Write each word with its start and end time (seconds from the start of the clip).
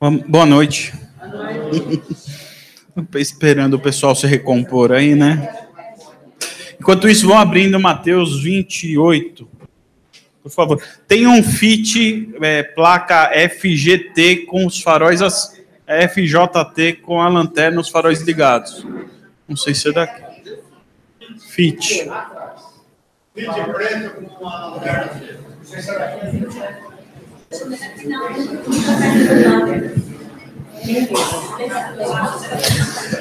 Boa 0.00 0.46
noite. 0.46 0.94
Esperando 3.16 3.74
o 3.74 3.78
pessoal 3.78 4.14
se 4.14 4.26
recompor 4.26 4.92
aí, 4.92 5.14
né? 5.14 5.54
Enquanto 6.80 7.06
isso, 7.06 7.26
vão 7.28 7.36
abrindo 7.36 7.78
Mateus 7.78 8.42
28. 8.42 9.46
Por 10.42 10.50
favor. 10.50 10.82
Tem 11.06 11.26
um 11.26 11.42
FIT, 11.42 12.34
é, 12.40 12.62
placa 12.62 13.30
FGT 13.50 14.46
com 14.46 14.64
os 14.64 14.80
faróis, 14.80 15.20
FJT 15.86 16.94
com 17.02 17.20
a 17.20 17.28
lanterna 17.28 17.78
os 17.78 17.90
faróis 17.90 18.22
ligados. 18.22 18.86
Não 19.46 19.54
sei 19.54 19.74
se 19.74 19.90
é 19.90 19.92
daqui. 19.92 20.22
FIT. 21.50 22.08
FIT 23.34 23.64
preto 23.74 24.22
com 24.30 24.48
a 24.48 24.66
lanterna. 24.66 25.20
Não 25.58 25.64
sei 25.64 25.82
se 25.82 25.90
é 25.90 25.98
daqui. 25.98 26.89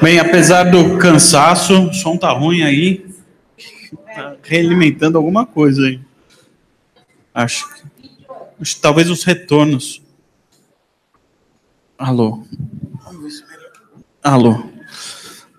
Bem, 0.01 0.19
apesar 0.19 0.65
do 0.65 0.99
cansaço, 0.99 1.87
o 1.87 1.93
som 1.93 2.15
tá 2.15 2.31
ruim 2.31 2.61
aí. 2.61 3.09
Tá 4.05 4.35
realimentando 4.43 5.17
alguma 5.17 5.47
coisa 5.47 5.81
aí. 5.81 5.99
Acho. 7.33 7.67
Acho 8.61 8.79
talvez 8.79 9.09
os 9.09 9.23
retornos. 9.23 9.99
Alô. 11.97 12.43
Alô. 14.21 14.63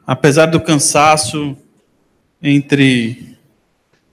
Apesar 0.06 0.46
do 0.46 0.60
cansaço, 0.60 1.56
entre 2.40 3.36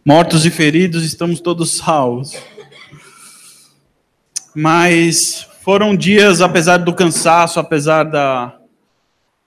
mortos 0.04 0.48
e 0.48 0.50
feridos, 0.50 1.04
estamos 1.04 1.40
todos 1.40 1.78
salvos. 1.78 2.36
Mas 4.60 5.48
foram 5.62 5.96
dias, 5.96 6.42
apesar 6.42 6.78
do 6.78 6.92
cansaço, 6.92 7.60
apesar 7.60 8.06
da, 8.06 8.56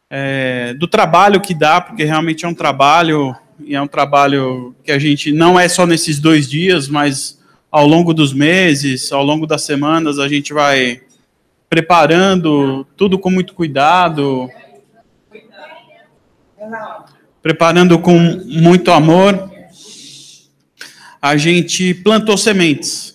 é, 0.09 0.73
do 0.75 0.87
trabalho 0.87 1.41
que 1.41 1.53
dá, 1.53 1.81
porque 1.81 2.05
realmente 2.05 2.45
é 2.45 2.49
um 2.49 2.55
trabalho, 2.55 3.35
e 3.59 3.75
é 3.75 3.83
um 3.83 3.89
trabalho 3.89 4.73
que 4.85 4.93
a 4.93 5.01
gente 5.01 5.33
não 5.33 5.59
é 5.59 5.69
só 5.69 5.85
nesses 5.85 6.21
dois 6.21 6.49
dias, 6.49 6.87
mas 6.87 7.43
ao 7.73 7.89
longo 7.89 8.15
dos 8.15 8.33
meses, 8.33 9.11
ao 9.11 9.25
longo 9.25 9.49
das 9.49 9.63
semanas, 9.63 10.21
a 10.21 10.29
gente 10.29 10.53
vai 10.53 11.01
preparando 11.69 12.87
tudo 12.97 13.19
com 13.19 13.31
muito 13.31 13.53
cuidado, 13.53 14.49
preparando 17.43 17.99
com 17.99 18.17
muito 18.17 18.93
amor. 18.93 19.51
A 21.21 21.37
gente 21.37 21.95
plantou 21.95 22.39
sementes 22.39 23.10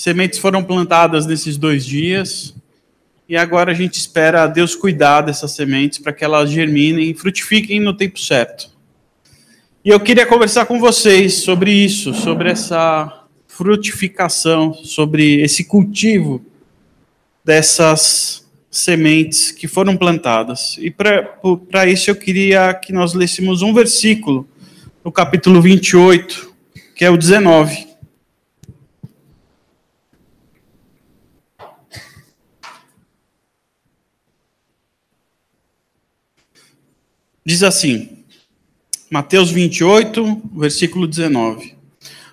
Sementes 0.00 0.38
foram 0.38 0.64
plantadas 0.64 1.26
nesses 1.26 1.58
dois 1.58 1.84
dias 1.84 2.54
e 3.28 3.36
agora 3.36 3.70
a 3.70 3.74
gente 3.74 3.98
espera 3.98 4.46
Deus 4.46 4.74
cuidar 4.74 5.20
dessas 5.20 5.50
sementes 5.50 5.98
para 5.98 6.10
que 6.10 6.24
elas 6.24 6.50
germinem 6.50 7.10
e 7.10 7.14
frutifiquem 7.14 7.78
no 7.78 7.92
tempo 7.92 8.18
certo. 8.18 8.70
E 9.84 9.90
eu 9.90 10.00
queria 10.00 10.24
conversar 10.24 10.64
com 10.64 10.80
vocês 10.80 11.42
sobre 11.42 11.70
isso, 11.70 12.14
sobre 12.14 12.50
essa 12.50 13.24
frutificação, 13.46 14.72
sobre 14.72 15.42
esse 15.42 15.64
cultivo 15.64 16.42
dessas 17.44 18.48
sementes 18.70 19.50
que 19.50 19.68
foram 19.68 19.98
plantadas. 19.98 20.78
E 20.78 20.90
para 20.90 21.86
isso 21.86 22.08
eu 22.08 22.16
queria 22.16 22.72
que 22.72 22.90
nós 22.90 23.12
lêssemos 23.12 23.60
um 23.60 23.74
versículo 23.74 24.48
no 25.04 25.12
capítulo 25.12 25.60
28, 25.60 26.54
que 26.96 27.04
é 27.04 27.10
o 27.10 27.18
19. 27.18 27.89
Diz 37.44 37.62
assim, 37.62 38.18
Mateus 39.10 39.50
28, 39.50 40.42
versículo 40.54 41.06
19: 41.06 41.74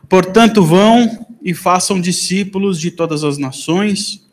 Portanto, 0.09 0.63
vão 0.63 1.25
e 1.41 1.53
façam 1.53 2.01
discípulos 2.01 2.79
de 2.79 2.91
todas 2.91 3.23
as 3.23 3.37
nações, 3.37 4.27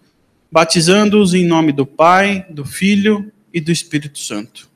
batizando-os 0.50 1.32
em 1.32 1.46
nome 1.46 1.70
do 1.70 1.86
Pai, 1.86 2.44
do 2.50 2.64
Filho 2.64 3.32
e 3.52 3.60
do 3.60 3.70
Espírito 3.70 4.18
Santo. 4.18 4.68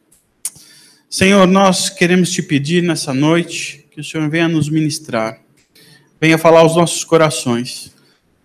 Senhor, 1.11 1.47
nós 1.49 1.89
queremos 1.89 2.31
te 2.31 2.43
pedir 2.43 2.83
nessa 2.83 3.13
noite 3.13 3.85
que 3.91 4.01
o 4.01 4.05
Senhor 4.05 4.29
venha 4.31 4.47
nos 4.47 4.69
ministrar, 4.69 5.41
venha 6.21 6.39
falar 6.39 6.61
aos 6.61 6.77
nossos 6.77 7.03
corações. 7.03 7.93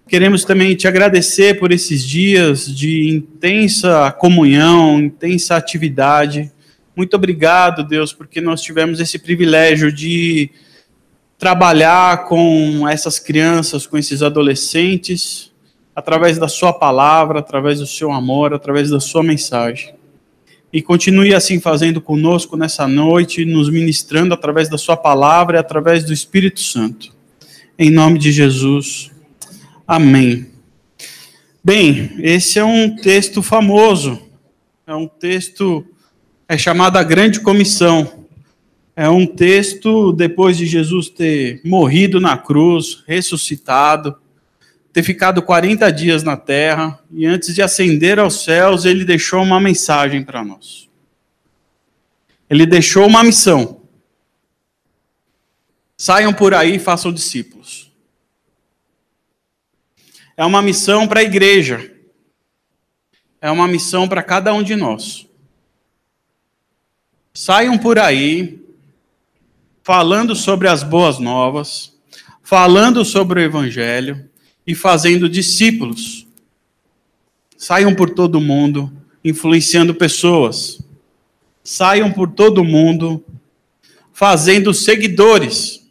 Queremos 0.07 0.43
também 0.43 0.75
te 0.75 0.87
agradecer 0.87 1.59
por 1.59 1.71
esses 1.71 2.03
dias 2.03 2.65
de 2.65 3.09
intensa 3.09 4.11
comunhão, 4.11 4.99
intensa 4.99 5.55
atividade 5.55 6.51
muito 6.95 7.15
obrigado, 7.15 7.83
Deus, 7.83 8.13
porque 8.13 8.39
nós 8.39 8.61
tivemos 8.61 8.99
esse 8.99 9.17
privilégio 9.17 9.91
de 9.91 10.51
trabalhar 11.37 12.25
com 12.25 12.87
essas 12.87 13.17
crianças, 13.17 13.87
com 13.87 13.97
esses 13.97 14.21
adolescentes, 14.21 15.51
através 15.95 16.37
da 16.37 16.47
Sua 16.47 16.71
palavra, 16.71 17.39
através 17.39 17.79
do 17.79 17.87
Seu 17.87 18.11
amor, 18.11 18.53
através 18.53 18.91
da 18.91 18.99
Sua 18.99 19.23
mensagem. 19.23 19.95
E 20.71 20.81
continue 20.81 21.33
assim 21.33 21.59
fazendo 21.59 21.99
conosco 21.99 22.55
nessa 22.55 22.87
noite, 22.87 23.43
nos 23.43 23.69
ministrando 23.69 24.33
através 24.33 24.69
da 24.69 24.77
Sua 24.77 24.95
palavra 24.95 25.57
e 25.57 25.59
através 25.59 26.03
do 26.03 26.13
Espírito 26.13 26.61
Santo. 26.61 27.11
Em 27.77 27.89
nome 27.89 28.19
de 28.19 28.31
Jesus. 28.31 29.11
Amém. 29.87 30.47
Bem, 31.63 32.15
esse 32.19 32.59
é 32.59 32.63
um 32.63 32.95
texto 32.95 33.41
famoso, 33.41 34.21
é 34.85 34.93
um 34.93 35.07
texto 35.07 35.85
é 36.53 36.57
chamada 36.57 37.01
Grande 37.01 37.39
Comissão. 37.39 38.27
É 38.95 39.09
um 39.09 39.25
texto 39.25 40.13
depois 40.13 40.55
de 40.55 40.67
Jesus 40.67 41.09
ter 41.09 41.59
morrido 41.65 42.21
na 42.21 42.37
cruz, 42.37 43.03
ressuscitado, 43.07 44.15
ter 44.93 45.01
ficado 45.01 45.41
40 45.41 45.91
dias 45.91 46.21
na 46.21 46.37
terra 46.37 46.99
e 47.11 47.25
antes 47.25 47.55
de 47.55 47.63
ascender 47.63 48.19
aos 48.19 48.43
céus, 48.43 48.85
ele 48.85 49.03
deixou 49.03 49.41
uma 49.41 49.59
mensagem 49.59 50.23
para 50.23 50.43
nós. 50.43 50.87
Ele 52.47 52.67
deixou 52.67 53.07
uma 53.07 53.23
missão. 53.23 53.81
Saiam 55.97 56.31
por 56.31 56.53
aí 56.53 56.75
e 56.75 56.79
façam 56.79 57.11
discípulos. 57.11 57.91
É 60.37 60.45
uma 60.45 60.61
missão 60.61 61.07
para 61.07 61.21
a 61.21 61.23
igreja. 61.23 61.91
É 63.41 63.49
uma 63.49 63.67
missão 63.67 64.07
para 64.07 64.21
cada 64.21 64.53
um 64.53 64.61
de 64.61 64.75
nós. 64.75 65.32
Saiam 67.35 67.79
por 67.79 67.97
aí 67.97 68.61
falando 69.81 70.35
sobre 70.35 70.67
as 70.67 70.83
boas 70.83 71.17
novas, 71.17 71.91
falando 72.43 73.03
sobre 73.03 73.39
o 73.39 73.43
evangelho 73.43 74.29
e 74.67 74.75
fazendo 74.75 75.27
discípulos. 75.27 76.27
Saiam 77.57 77.95
por 77.95 78.11
todo 78.11 78.39
mundo 78.39 78.93
influenciando 79.25 79.95
pessoas. 79.95 80.79
Saiam 81.63 82.11
por 82.11 82.29
todo 82.29 82.63
mundo 82.63 83.23
fazendo 84.11 84.71
seguidores. 84.71 85.89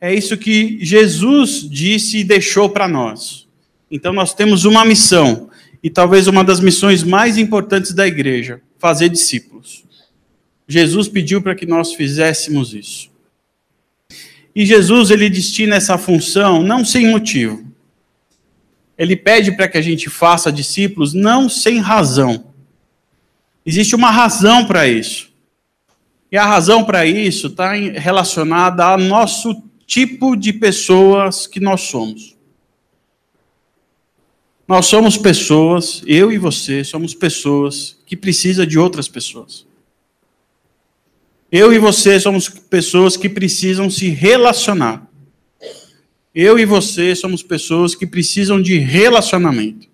É 0.00 0.12
isso 0.12 0.36
que 0.36 0.84
Jesus 0.84 1.68
disse 1.70 2.18
e 2.18 2.24
deixou 2.24 2.68
para 2.68 2.88
nós. 2.88 3.46
Então 3.88 4.12
nós 4.12 4.34
temos 4.34 4.64
uma 4.64 4.84
missão, 4.84 5.50
e 5.80 5.88
talvez 5.88 6.26
uma 6.26 6.42
das 6.42 6.58
missões 6.58 7.04
mais 7.04 7.38
importantes 7.38 7.92
da 7.92 8.08
igreja: 8.08 8.60
fazer 8.76 9.08
discípulos. 9.08 9.84
Jesus 10.66 11.08
pediu 11.08 11.42
para 11.42 11.54
que 11.54 11.66
nós 11.66 11.94
fizéssemos 11.94 12.74
isso. 12.74 13.10
E 14.54 14.66
Jesus 14.66 15.10
ele 15.10 15.30
destina 15.30 15.76
essa 15.76 15.96
função 15.96 16.62
não 16.62 16.84
sem 16.84 17.08
motivo. 17.08 17.64
Ele 18.96 19.16
pede 19.16 19.52
para 19.52 19.68
que 19.68 19.78
a 19.78 19.82
gente 19.82 20.10
faça 20.10 20.52
discípulos 20.52 21.14
não 21.14 21.48
sem 21.48 21.78
razão. 21.78 22.52
Existe 23.64 23.94
uma 23.94 24.10
razão 24.10 24.66
para 24.66 24.86
isso. 24.86 25.32
E 26.30 26.36
a 26.36 26.46
razão 26.46 26.84
para 26.84 27.04
isso 27.06 27.48
está 27.48 27.72
relacionada 27.72 28.84
ao 28.84 28.98
nosso 28.98 29.62
tipo 29.86 30.36
de 30.36 30.52
pessoas 30.52 31.46
que 31.46 31.60
nós 31.60 31.82
somos. 31.82 32.36
Nós 34.66 34.86
somos 34.86 35.18
pessoas, 35.18 36.02
eu 36.06 36.32
e 36.32 36.38
você 36.38 36.84
somos 36.84 37.14
pessoas 37.14 37.98
que 38.06 38.16
precisam 38.16 38.64
de 38.64 38.78
outras 38.78 39.08
pessoas. 39.08 39.66
Eu 41.52 41.70
e 41.70 41.78
você 41.78 42.18
somos 42.18 42.48
pessoas 42.48 43.14
que 43.14 43.28
precisam 43.28 43.90
se 43.90 44.08
relacionar. 44.08 45.06
Eu 46.34 46.58
e 46.58 46.64
você 46.64 47.14
somos 47.14 47.42
pessoas 47.42 47.94
que 47.94 48.06
precisam 48.06 48.60
de 48.60 48.78
relacionamento. 48.78 49.86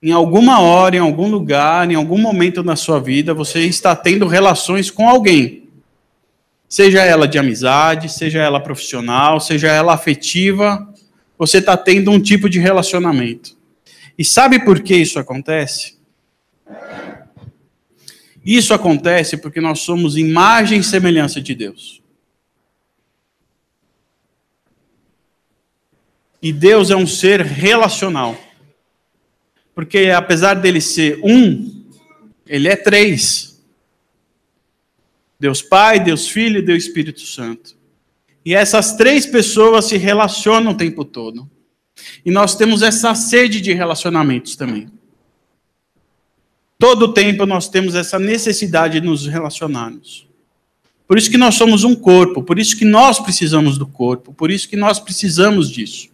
Em 0.00 0.12
alguma 0.12 0.60
hora, 0.60 0.94
em 0.94 1.00
algum 1.00 1.28
lugar, 1.28 1.90
em 1.90 1.96
algum 1.96 2.18
momento 2.18 2.62
na 2.62 2.76
sua 2.76 3.00
vida, 3.00 3.34
você 3.34 3.66
está 3.66 3.96
tendo 3.96 4.28
relações 4.28 4.92
com 4.92 5.08
alguém. 5.08 5.68
Seja 6.68 7.02
ela 7.02 7.26
de 7.26 7.36
amizade, 7.36 8.08
seja 8.08 8.40
ela 8.40 8.60
profissional, 8.60 9.40
seja 9.40 9.66
ela 9.66 9.92
afetiva, 9.92 10.88
você 11.36 11.58
está 11.58 11.76
tendo 11.76 12.12
um 12.12 12.22
tipo 12.22 12.48
de 12.48 12.60
relacionamento. 12.60 13.56
E 14.16 14.24
sabe 14.24 14.64
por 14.64 14.80
que 14.80 14.94
isso 14.94 15.18
acontece? 15.18 15.96
Isso 18.44 18.74
acontece 18.74 19.36
porque 19.36 19.60
nós 19.60 19.80
somos 19.80 20.16
imagem 20.16 20.80
e 20.80 20.84
semelhança 20.84 21.40
de 21.40 21.54
Deus. 21.54 22.02
E 26.42 26.52
Deus 26.52 26.90
é 26.90 26.96
um 26.96 27.06
ser 27.06 27.40
relacional. 27.40 28.36
Porque 29.74 30.10
apesar 30.10 30.54
dele 30.54 30.80
ser 30.80 31.20
um, 31.22 31.84
ele 32.46 32.68
é 32.68 32.74
três. 32.74 33.62
Deus 35.38 35.62
Pai, 35.62 36.00
Deus 36.00 36.28
Filho 36.28 36.58
e 36.58 36.62
Deus 36.62 36.84
Espírito 36.84 37.20
Santo. 37.20 37.76
E 38.44 38.54
essas 38.54 38.96
três 38.96 39.24
pessoas 39.24 39.84
se 39.84 39.96
relacionam 39.96 40.72
o 40.72 40.76
tempo 40.76 41.04
todo. 41.04 41.48
E 42.24 42.30
nós 42.30 42.56
temos 42.56 42.82
essa 42.82 43.14
sede 43.14 43.60
de 43.60 43.72
relacionamentos 43.72 44.56
também. 44.56 44.88
Todo 46.82 47.12
tempo 47.12 47.46
nós 47.46 47.68
temos 47.68 47.94
essa 47.94 48.18
necessidade 48.18 48.98
de 48.98 49.06
nos 49.06 49.24
relacionarmos. 49.24 50.26
Por 51.06 51.16
isso 51.16 51.30
que 51.30 51.38
nós 51.38 51.54
somos 51.54 51.84
um 51.84 51.94
corpo, 51.94 52.42
por 52.42 52.58
isso 52.58 52.76
que 52.76 52.84
nós 52.84 53.20
precisamos 53.20 53.78
do 53.78 53.86
corpo, 53.86 54.34
por 54.34 54.50
isso 54.50 54.68
que 54.68 54.74
nós 54.74 54.98
precisamos 54.98 55.70
disso. 55.70 56.08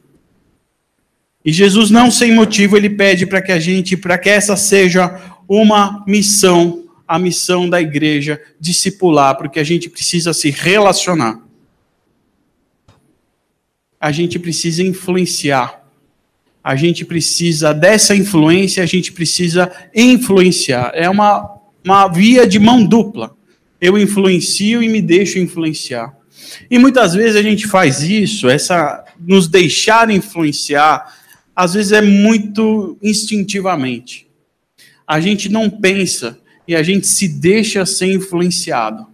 E 1.42 1.50
Jesus 1.50 1.90
não 1.90 2.10
sem 2.10 2.34
motivo 2.34 2.76
ele 2.76 2.90
pede 2.90 3.24
para 3.24 3.40
que 3.40 3.50
a 3.50 3.58
gente, 3.58 3.96
para 3.96 4.18
que 4.18 4.28
essa 4.28 4.56
seja 4.56 5.38
uma 5.48 6.04
missão, 6.06 6.84
a 7.06 7.18
missão 7.18 7.66
da 7.66 7.80
igreja 7.80 8.38
discipular, 8.60 9.38
porque 9.38 9.58
a 9.58 9.64
gente 9.64 9.88
precisa 9.88 10.34
se 10.34 10.50
relacionar. 10.50 11.40
A 13.98 14.12
gente 14.12 14.38
precisa 14.38 14.82
influenciar 14.82 15.87
a 16.68 16.76
gente 16.76 17.02
precisa 17.02 17.72
dessa 17.72 18.14
influência, 18.14 18.82
a 18.82 18.86
gente 18.86 19.10
precisa 19.10 19.72
influenciar. 19.94 20.90
É 20.92 21.08
uma, 21.08 21.58
uma 21.82 22.06
via 22.08 22.46
de 22.46 22.58
mão 22.58 22.84
dupla. 22.84 23.34
Eu 23.80 23.96
influencio 23.96 24.82
e 24.82 24.86
me 24.90 25.00
deixo 25.00 25.38
influenciar. 25.38 26.14
E 26.70 26.78
muitas 26.78 27.14
vezes 27.14 27.36
a 27.36 27.42
gente 27.42 27.66
faz 27.66 28.02
isso, 28.02 28.50
essa 28.50 29.02
nos 29.18 29.48
deixar 29.48 30.10
influenciar, 30.10 31.10
às 31.56 31.72
vezes 31.72 31.92
é 31.92 32.02
muito 32.02 32.98
instintivamente. 33.02 34.28
A 35.06 35.20
gente 35.20 35.48
não 35.48 35.70
pensa 35.70 36.38
e 36.66 36.76
a 36.76 36.82
gente 36.82 37.06
se 37.06 37.28
deixa 37.28 37.86
ser 37.86 38.12
influenciado. 38.12 39.06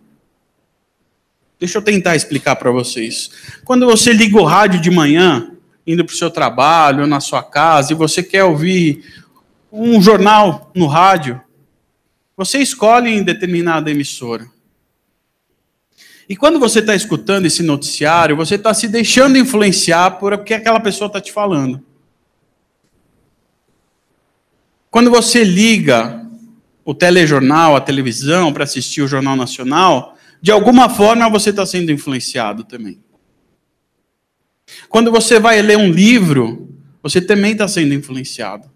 Deixa 1.61 1.79
eu 1.79 1.83
tentar 1.83 2.17
explicar 2.17 2.57
para 2.57 2.73
vocês. 2.73 3.31
Quando 3.65 3.87
você 3.87 4.13
liga 4.13 4.41
o 4.41 4.45
rádio 4.45 4.81
de 4.81 4.91
manhã, 4.91 5.54
indo 5.87 6.05
para 6.05 6.15
o 6.15 6.17
seu 6.17 6.31
trabalho, 6.31 7.07
na 7.07 7.21
sua 7.21 7.43
casa, 7.43 7.93
e 7.93 7.97
você 7.97 8.23
quer 8.23 8.45
ouvir 8.45 9.05
um 9.71 10.01
jornal 10.01 10.71
no 10.75 10.87
rádio, 10.87 11.41
você 12.37 12.59
escolhe 12.59 13.11
em 13.11 13.23
determinada 13.23 13.91
emissora. 13.91 14.47
E 16.29 16.35
quando 16.35 16.59
você 16.59 16.79
está 16.79 16.95
escutando 16.95 17.47
esse 17.47 17.63
noticiário, 17.63 18.37
você 18.37 18.55
está 18.55 18.73
se 18.73 18.89
deixando 18.89 19.37
influenciar 19.37 20.13
por 20.13 20.33
o 20.33 20.43
que 20.43 20.55
aquela 20.55 20.81
pessoa 20.81 21.07
está 21.07 21.21
te 21.21 21.33
falando. 21.33 21.85
Quando 24.91 25.11
você 25.11 25.45
liga 25.45 26.25
o 26.85 26.95
telejornal, 26.95 27.77
a 27.77 27.81
televisão, 27.81 28.53
para 28.53 28.65
assistir 28.65 29.03
o 29.03 29.09
Jornal 29.09 29.37
Nacional, 29.37 30.17
de 30.41 30.51
alguma 30.51 30.89
forma 30.89 31.29
você 31.29 31.51
está 31.51 31.67
sendo 31.67 31.91
influenciado 31.91 32.65
também. 32.65 33.04
Quando 34.89 35.11
você 35.11 35.39
vai 35.39 35.61
ler 35.61 35.79
um 35.79 35.91
livro, 35.91 36.69
você 37.03 37.21
também 37.21 37.53
está 37.53 37.69
sendo 37.69 37.95
influenciado. 37.95 38.71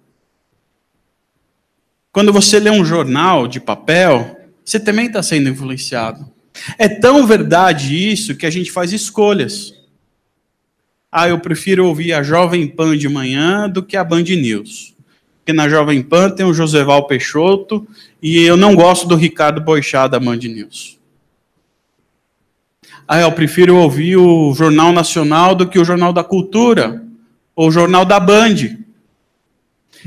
Quando 2.12 2.32
você 2.32 2.58
lê 2.58 2.70
um 2.70 2.84
jornal 2.84 3.46
de 3.46 3.60
papel, 3.60 4.38
você 4.64 4.80
também 4.80 5.06
está 5.06 5.22
sendo 5.22 5.48
influenciado. 5.48 6.30
É 6.76 6.88
tão 6.88 7.26
verdade 7.26 7.96
isso 7.96 8.36
que 8.36 8.44
a 8.44 8.50
gente 8.50 8.72
faz 8.72 8.92
escolhas. 8.92 9.74
Ah, 11.10 11.28
eu 11.28 11.38
prefiro 11.38 11.86
ouvir 11.86 12.12
a 12.12 12.22
Jovem 12.22 12.66
Pan 12.66 12.96
de 12.96 13.08
manhã 13.08 13.68
do 13.68 13.82
que 13.82 13.96
a 13.96 14.04
Band 14.04 14.24
News. 14.24 14.94
Porque 15.38 15.52
na 15.52 15.68
Jovem 15.68 16.02
Pan 16.02 16.30
tem 16.30 16.44
o 16.44 16.52
Joseval 16.52 17.06
Peixoto 17.06 17.86
e 18.20 18.42
eu 18.42 18.56
não 18.56 18.74
gosto 18.74 19.08
do 19.08 19.16
Ricardo 19.16 19.60
Boixá 19.60 20.06
da 20.06 20.20
Band 20.20 20.36
News. 20.36 20.97
Ah, 23.10 23.20
eu 23.20 23.32
prefiro 23.32 23.74
ouvir 23.74 24.18
o 24.18 24.52
Jornal 24.52 24.92
Nacional 24.92 25.54
do 25.54 25.66
que 25.66 25.78
o 25.78 25.84
Jornal 25.84 26.12
da 26.12 26.22
Cultura, 26.22 27.02
ou 27.56 27.68
o 27.68 27.70
Jornal 27.70 28.04
da 28.04 28.20
Band. 28.20 28.76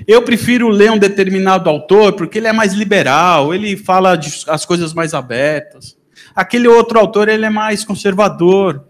Eu 0.08 0.22
prefiro 0.22 0.70
ler 0.70 0.92
um 0.92 1.00
determinado 1.00 1.68
autor 1.68 2.14
porque 2.14 2.38
ele 2.38 2.46
é 2.46 2.54
mais 2.54 2.74
liberal, 2.74 3.56
ele 3.56 3.76
fala 3.76 4.16
de, 4.16 4.44
as 4.48 4.66
coisas 4.66 4.94
mais 4.94 5.16
abertas. 5.16 5.98
Aquele 6.36 6.68
outro 6.68 7.00
autor 7.00 7.28
ele 7.28 7.44
é 7.44 7.50
mais 7.50 7.84
conservador, 7.84 8.86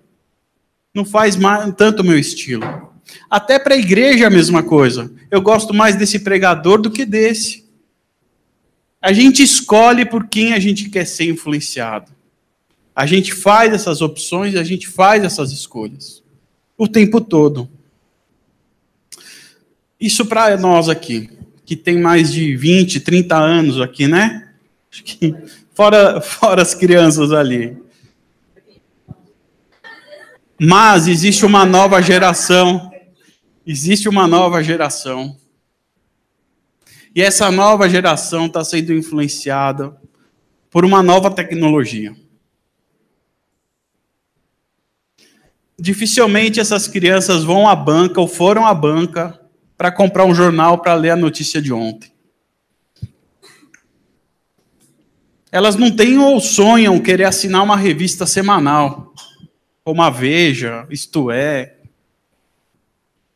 não 0.94 1.06
faz 1.06 1.38
mais, 1.38 1.74
tanto 1.76 2.02
o 2.02 2.06
meu 2.06 2.20
estilo. 2.20 2.92
Até 3.30 3.58
para 3.58 3.76
a 3.76 3.80
igreja 3.80 4.26
é 4.26 4.28
a 4.28 4.30
mesma 4.30 4.62
coisa. 4.62 5.10
Eu 5.32 5.42
gosto 5.42 5.74
mais 5.74 5.96
desse 5.96 6.20
pregador 6.20 6.82
do 6.82 6.92
que 6.92 7.06
desse. 7.06 7.66
A 9.02 9.14
gente 9.14 9.42
escolhe 9.42 10.04
por 10.04 10.28
quem 10.28 10.52
a 10.52 10.60
gente 10.60 10.90
quer 10.90 11.06
ser 11.06 11.30
influenciado. 11.30 12.12
A 12.96 13.06
gente 13.06 13.34
faz 13.34 13.74
essas 13.74 14.02
opções, 14.02 14.56
a 14.56 14.64
gente 14.64 14.88
faz 14.88 15.24
essas 15.24 15.52
escolhas. 15.52 16.22
O 16.78 16.88
tempo 16.88 17.22
todo. 17.22 17.70
Isso 20.00 20.26
para 20.26 20.58
nós 20.58 20.90
aqui, 20.90 21.30
que 21.66 21.76
tem 21.76 22.00
mais 22.00 22.32
de 22.32 22.56
20, 22.56 23.00
30 23.00 23.38
anos 23.38 23.80
aqui, 23.80 24.08
né? 24.08 24.50
Fora, 25.74 26.20
fora 26.20 26.62
as 26.62 26.76
crianças 26.76 27.32
ali. 27.32 27.78
Mas 30.60 31.08
existe 31.08 31.46
uma 31.46 31.66
nova 31.66 32.02
geração. 32.02 32.92
Existe 33.66 34.10
uma 34.10 34.28
nova 34.28 34.64
geração. 34.64 35.38
E 37.16 37.22
essa 37.22 37.50
nova 37.50 37.90
geração 37.90 38.46
está 38.46 38.64
sendo 38.64 38.94
influenciada 38.94 39.96
por 40.70 40.86
uma 40.86 41.02
nova 41.02 41.32
tecnologia. 41.32 42.16
Dificilmente 45.82 46.60
essas 46.60 46.88
crianças 46.88 47.44
vão 47.44 47.68
à 47.68 47.76
banca 47.76 48.22
ou 48.22 48.28
foram 48.28 48.68
à 48.68 48.74
banca 48.74 49.40
para 49.76 49.92
comprar 49.92 50.26
um 50.26 50.36
jornal 50.36 50.78
para 50.78 50.94
ler 50.94 51.10
a 51.10 51.16
notícia 51.16 51.60
de 51.60 51.74
ontem. 51.74 52.12
Elas 55.52 55.76
não 55.76 55.90
têm 55.90 56.20
ou 56.20 56.40
sonham 56.40 57.00
querer 57.00 57.24
assinar 57.24 57.64
uma 57.64 57.76
revista 57.76 58.28
semanal, 58.28 59.12
como 59.84 60.04
a 60.04 60.10
Veja, 60.12 60.86
Isto 60.92 61.32
É. 61.32 61.78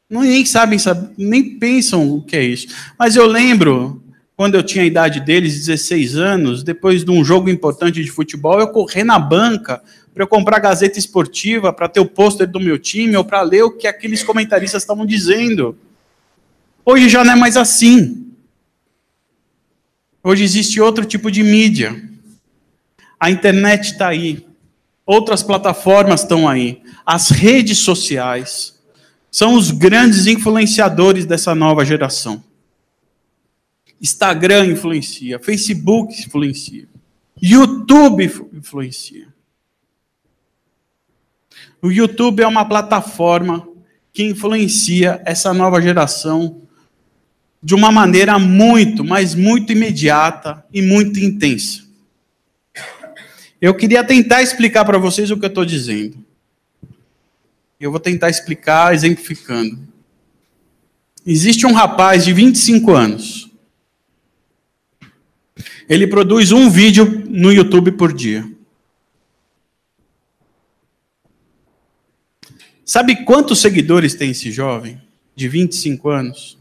Nem 0.08 0.46
sabem, 0.46 0.78
nem 1.18 1.58
pensam 1.58 2.08
o 2.14 2.22
que 2.22 2.38
é 2.38 2.44
isso. 2.44 2.68
Mas 2.98 3.16
eu 3.16 3.26
lembro, 3.26 4.04
quando 4.38 4.54
eu 4.54 4.62
tinha 4.62 4.84
a 4.84 4.88
idade 4.88 5.20
deles, 5.20 5.66
16 5.66 6.16
anos, 6.16 6.62
depois 6.62 7.04
de 7.04 7.10
um 7.10 7.26
jogo 7.26 7.50
importante 7.50 8.04
de 8.04 8.12
futebol, 8.12 8.60
eu 8.60 8.68
corri 8.68 9.04
na 9.04 9.18
banca 9.18 9.82
para 10.16 10.24
eu 10.24 10.28
comprar 10.30 10.60
Gazeta 10.60 10.98
Esportiva, 10.98 11.74
para 11.74 11.90
ter 11.90 12.00
o 12.00 12.06
pôster 12.06 12.48
do 12.48 12.58
meu 12.58 12.80
time, 12.80 13.18
ou 13.18 13.26
para 13.26 13.42
ler 13.42 13.64
o 13.64 13.72
que 13.72 13.86
aqueles 13.86 14.24
comentaristas 14.24 14.82
estavam 14.82 15.06
dizendo. 15.06 15.78
Hoje 16.86 17.10
já 17.10 17.22
não 17.26 17.34
é 17.34 17.36
mais 17.36 17.58
assim. 17.58 18.32
Hoje 20.24 20.42
existe 20.46 20.80
outro 20.80 21.04
tipo 21.04 21.30
de 21.30 21.44
mídia. 21.44 22.02
A 23.20 23.30
internet 23.30 23.92
está 23.92 24.08
aí. 24.08 24.48
Outras 25.06 25.44
plataformas 25.44 26.22
estão 26.22 26.48
aí. 26.48 26.82
As 27.06 27.30
redes 27.30 27.80
sociais 27.80 28.80
são 29.30 29.56
os 29.56 29.70
grandes 29.70 30.28
influenciadores 30.28 31.26
dessa 31.26 31.54
nova 31.54 31.84
geração. 31.84 32.42
Instagram 34.02 34.68
influencia, 34.68 35.40
Facebook 35.40 36.22
influencia, 36.22 36.88
YouTube 37.42 38.32
influencia. 38.54 39.35
O 41.86 41.92
YouTube 41.92 42.42
é 42.42 42.48
uma 42.48 42.66
plataforma 42.66 43.70
que 44.12 44.24
influencia 44.24 45.22
essa 45.24 45.54
nova 45.54 45.80
geração 45.80 46.64
de 47.62 47.76
uma 47.76 47.92
maneira 47.92 48.40
muito, 48.40 49.04
mas 49.04 49.36
muito 49.36 49.72
imediata 49.72 50.66
e 50.74 50.82
muito 50.82 51.20
intensa. 51.20 51.84
Eu 53.62 53.76
queria 53.76 54.04
tentar 54.04 54.42
explicar 54.42 54.84
para 54.84 54.98
vocês 54.98 55.30
o 55.30 55.38
que 55.38 55.46
eu 55.46 55.50
estou 55.50 55.64
dizendo. 55.64 56.18
Eu 57.80 57.92
vou 57.92 58.00
tentar 58.00 58.32
explicar 58.32 58.96
exemplificando. 58.96 59.78
Existe 61.24 61.68
um 61.68 61.72
rapaz 61.74 62.26
de 62.26 62.34
25 62.34 62.96
anos. 62.96 63.52
Ele 65.88 66.08
produz 66.08 66.52
um 66.52 66.68
vídeo 66.68 67.24
no 67.30 67.54
YouTube 67.54 67.92
por 67.92 68.12
dia. 68.12 68.55
Sabe 72.86 73.26
quantos 73.26 73.60
seguidores 73.60 74.14
tem 74.14 74.30
esse 74.30 74.52
jovem 74.52 75.02
de 75.36 75.50
25 75.50 76.08
anos? 76.08 76.56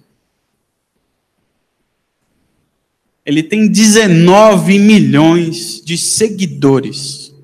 Ele 3.26 3.42
tem 3.42 3.68
19 3.68 4.78
milhões 4.78 5.82
de 5.84 5.98
seguidores. 5.98 7.34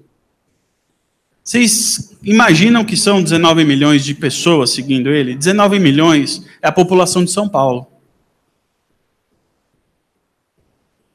Vocês 1.44 2.16
imaginam 2.22 2.84
que 2.84 2.96
são 2.96 3.22
19 3.22 3.64
milhões 3.64 4.02
de 4.02 4.14
pessoas 4.14 4.70
seguindo 4.70 5.10
ele? 5.10 5.34
19 5.34 5.78
milhões 5.78 6.42
é 6.62 6.68
a 6.68 6.72
população 6.72 7.22
de 7.22 7.30
São 7.30 7.49
Paulo. 7.49 7.87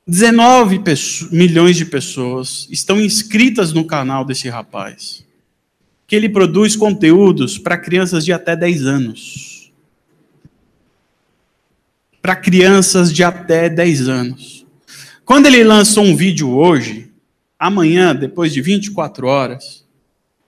19 0.08 0.84
milhões 1.32 1.76
de 1.76 1.86
pessoas 1.86 2.68
estão 2.70 3.02
inscritas 3.02 3.74
no 3.74 3.86
canal 3.86 4.24
desse 4.24 4.48
rapaz. 4.50 5.25
Que 6.08 6.16
ele 6.16 6.30
produz 6.30 6.76
conteúdos 6.76 7.58
para 7.58 7.78
crianças 7.78 8.24
de 8.24 8.32
até 8.32 8.56
10 8.56 8.86
anos. 8.86 9.74
Para 12.22 12.36
crianças 12.36 13.12
de 13.12 13.24
até 13.24 13.70
10 13.70 14.10
anos. 14.10 14.66
Quando 15.24 15.48
ele 15.48 15.64
lançou 15.64 16.04
um 16.04 16.16
vídeo 16.16 16.52
hoje, 16.52 17.12
amanhã, 17.58 18.16
depois 18.16 18.54
de 18.54 18.62
24 18.62 19.26
horas, 19.28 19.86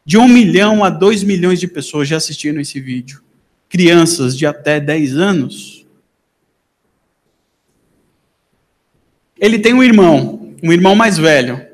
de 0.05 0.17
1 0.17 0.27
milhão 0.27 0.83
a 0.85 0.89
2 0.89 1.23
milhões 1.23 1.59
de 1.59 1.67
pessoas 1.67 2.07
já 2.07 2.17
assistiram 2.17 2.61
esse 2.61 2.79
vídeo. 2.79 3.21
Crianças 3.67 4.37
de 4.37 4.45
até 4.45 4.79
10 4.79 5.17
anos. 5.17 5.85
Ele 9.37 9.59
tem 9.59 9.73
um 9.73 9.83
irmão, 9.83 10.55
um 10.63 10.71
irmão 10.71 10.95
mais 10.95 11.17
velho. 11.17 11.66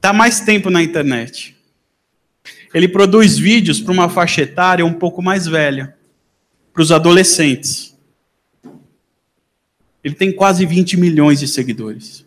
Está 0.00 0.14
mais 0.14 0.40
tempo 0.40 0.70
na 0.70 0.82
internet. 0.82 1.54
Ele 2.72 2.88
produz 2.88 3.36
vídeos 3.36 3.82
para 3.82 3.92
uma 3.92 4.08
faixa 4.08 4.40
etária 4.40 4.86
um 4.86 4.94
pouco 4.94 5.20
mais 5.20 5.46
velha, 5.46 5.94
para 6.72 6.80
os 6.80 6.90
adolescentes. 6.90 7.94
Ele 10.02 10.14
tem 10.14 10.32
quase 10.32 10.64
20 10.64 10.96
milhões 10.96 11.38
de 11.38 11.46
seguidores. 11.46 12.24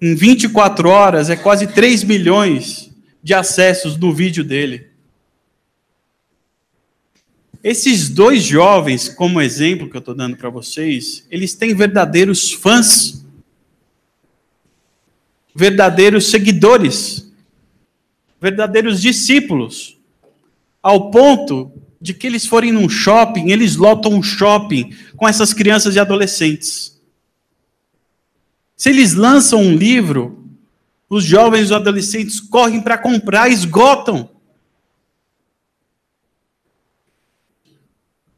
Em 0.00 0.14
24 0.14 0.88
horas, 0.88 1.28
é 1.28 1.34
quase 1.34 1.66
3 1.66 2.04
milhões 2.04 2.92
de 3.20 3.34
acessos 3.34 3.96
no 3.96 4.14
vídeo 4.14 4.44
dele. 4.44 4.86
Esses 7.60 8.08
dois 8.08 8.44
jovens, 8.44 9.08
como 9.08 9.40
exemplo 9.40 9.90
que 9.90 9.96
eu 9.96 10.00
estou 10.00 10.14
dando 10.14 10.36
para 10.36 10.48
vocês, 10.48 11.26
eles 11.28 11.56
têm 11.56 11.74
verdadeiros 11.74 12.52
fãs, 12.52 13.21
verdadeiros 15.54 16.30
seguidores, 16.30 17.30
verdadeiros 18.40 19.00
discípulos, 19.00 19.98
ao 20.82 21.10
ponto 21.10 21.70
de 22.00 22.12
que 22.12 22.26
eles 22.26 22.46
forem 22.46 22.72
num 22.72 22.88
shopping, 22.88 23.50
eles 23.50 23.76
lotam 23.76 24.12
um 24.12 24.22
shopping 24.22 24.92
com 25.16 25.28
essas 25.28 25.52
crianças 25.52 25.94
e 25.94 26.00
adolescentes. 26.00 27.00
Se 28.76 28.90
eles 28.90 29.14
lançam 29.14 29.60
um 29.60 29.76
livro, 29.76 30.44
os 31.08 31.22
jovens 31.22 31.70
e 31.70 31.74
adolescentes 31.74 32.40
correm 32.40 32.80
para 32.80 32.98
comprar, 32.98 33.48
esgotam. 33.48 34.28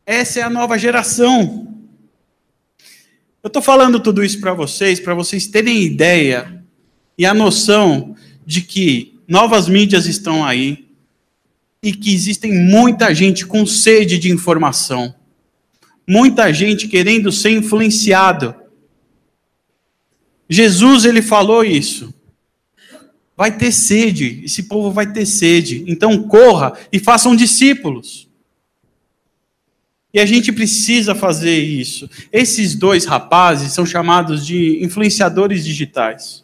Essa 0.04 0.40
é 0.40 0.42
a 0.42 0.50
nova 0.50 0.76
geração. 0.76 1.74
Eu 3.42 3.48
estou 3.48 3.62
falando 3.62 3.98
tudo 3.98 4.22
isso 4.22 4.38
para 4.40 4.52
vocês, 4.52 5.00
para 5.00 5.14
vocês 5.14 5.46
terem 5.46 5.82
ideia 5.82 6.53
e 7.16 7.24
a 7.24 7.34
noção 7.34 8.16
de 8.44 8.60
que 8.62 9.18
novas 9.26 9.68
mídias 9.68 10.06
estão 10.06 10.44
aí, 10.44 10.84
e 11.84 11.92
que 11.92 12.14
existem 12.14 12.50
muita 12.50 13.14
gente 13.14 13.44
com 13.44 13.66
sede 13.66 14.18
de 14.18 14.30
informação, 14.30 15.14
muita 16.08 16.50
gente 16.50 16.88
querendo 16.88 17.30
ser 17.30 17.50
influenciado. 17.50 18.54
Jesus 20.48 21.04
ele 21.04 21.20
falou 21.20 21.62
isso. 21.62 22.14
Vai 23.36 23.54
ter 23.54 23.70
sede, 23.70 24.40
esse 24.44 24.62
povo 24.62 24.90
vai 24.90 25.12
ter 25.12 25.26
sede. 25.26 25.84
Então 25.86 26.22
corra 26.22 26.72
e 26.90 26.98
façam 26.98 27.36
discípulos. 27.36 28.28
E 30.12 30.20
a 30.20 30.24
gente 30.24 30.52
precisa 30.52 31.14
fazer 31.14 31.58
isso. 31.58 32.08
Esses 32.32 32.74
dois 32.74 33.04
rapazes 33.04 33.72
são 33.72 33.84
chamados 33.84 34.46
de 34.46 34.82
influenciadores 34.82 35.64
digitais. 35.64 36.43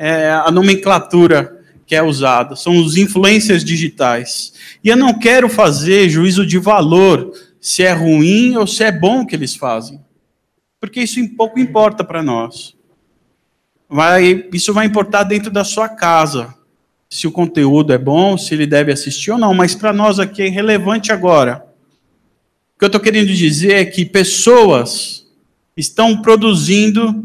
É 0.00 0.30
a 0.30 0.50
nomenclatura 0.52 1.58
que 1.84 1.96
é 1.96 2.02
usado, 2.02 2.54
são 2.54 2.78
os 2.78 2.96
influencers 2.96 3.64
digitais. 3.64 4.52
E 4.84 4.88
eu 4.88 4.96
não 4.96 5.18
quero 5.18 5.48
fazer 5.48 6.08
juízo 6.08 6.46
de 6.46 6.58
valor 6.58 7.32
se 7.60 7.82
é 7.82 7.92
ruim 7.92 8.56
ou 8.56 8.66
se 8.66 8.84
é 8.84 8.92
bom 8.92 9.26
que 9.26 9.34
eles 9.34 9.56
fazem, 9.56 10.00
porque 10.78 11.00
isso 11.00 11.18
pouco 11.34 11.58
importa 11.58 12.04
para 12.04 12.22
nós. 12.22 12.76
Vai, 13.88 14.46
isso 14.52 14.72
vai 14.72 14.86
importar 14.86 15.24
dentro 15.24 15.50
da 15.50 15.64
sua 15.64 15.88
casa, 15.88 16.54
se 17.08 17.26
o 17.26 17.32
conteúdo 17.32 17.92
é 17.92 17.98
bom, 17.98 18.36
se 18.36 18.54
ele 18.54 18.66
deve 18.66 18.92
assistir 18.92 19.30
ou 19.30 19.38
não, 19.38 19.54
mas 19.54 19.74
para 19.74 19.92
nós 19.92 20.18
aqui 20.18 20.42
é 20.42 20.48
relevante 20.48 21.10
agora. 21.10 21.64
O 22.76 22.78
que 22.78 22.84
eu 22.84 22.88
estou 22.88 23.00
querendo 23.00 23.32
dizer 23.32 23.72
é 23.72 23.84
que 23.86 24.04
pessoas 24.04 25.26
estão 25.74 26.20
produzindo 26.20 27.24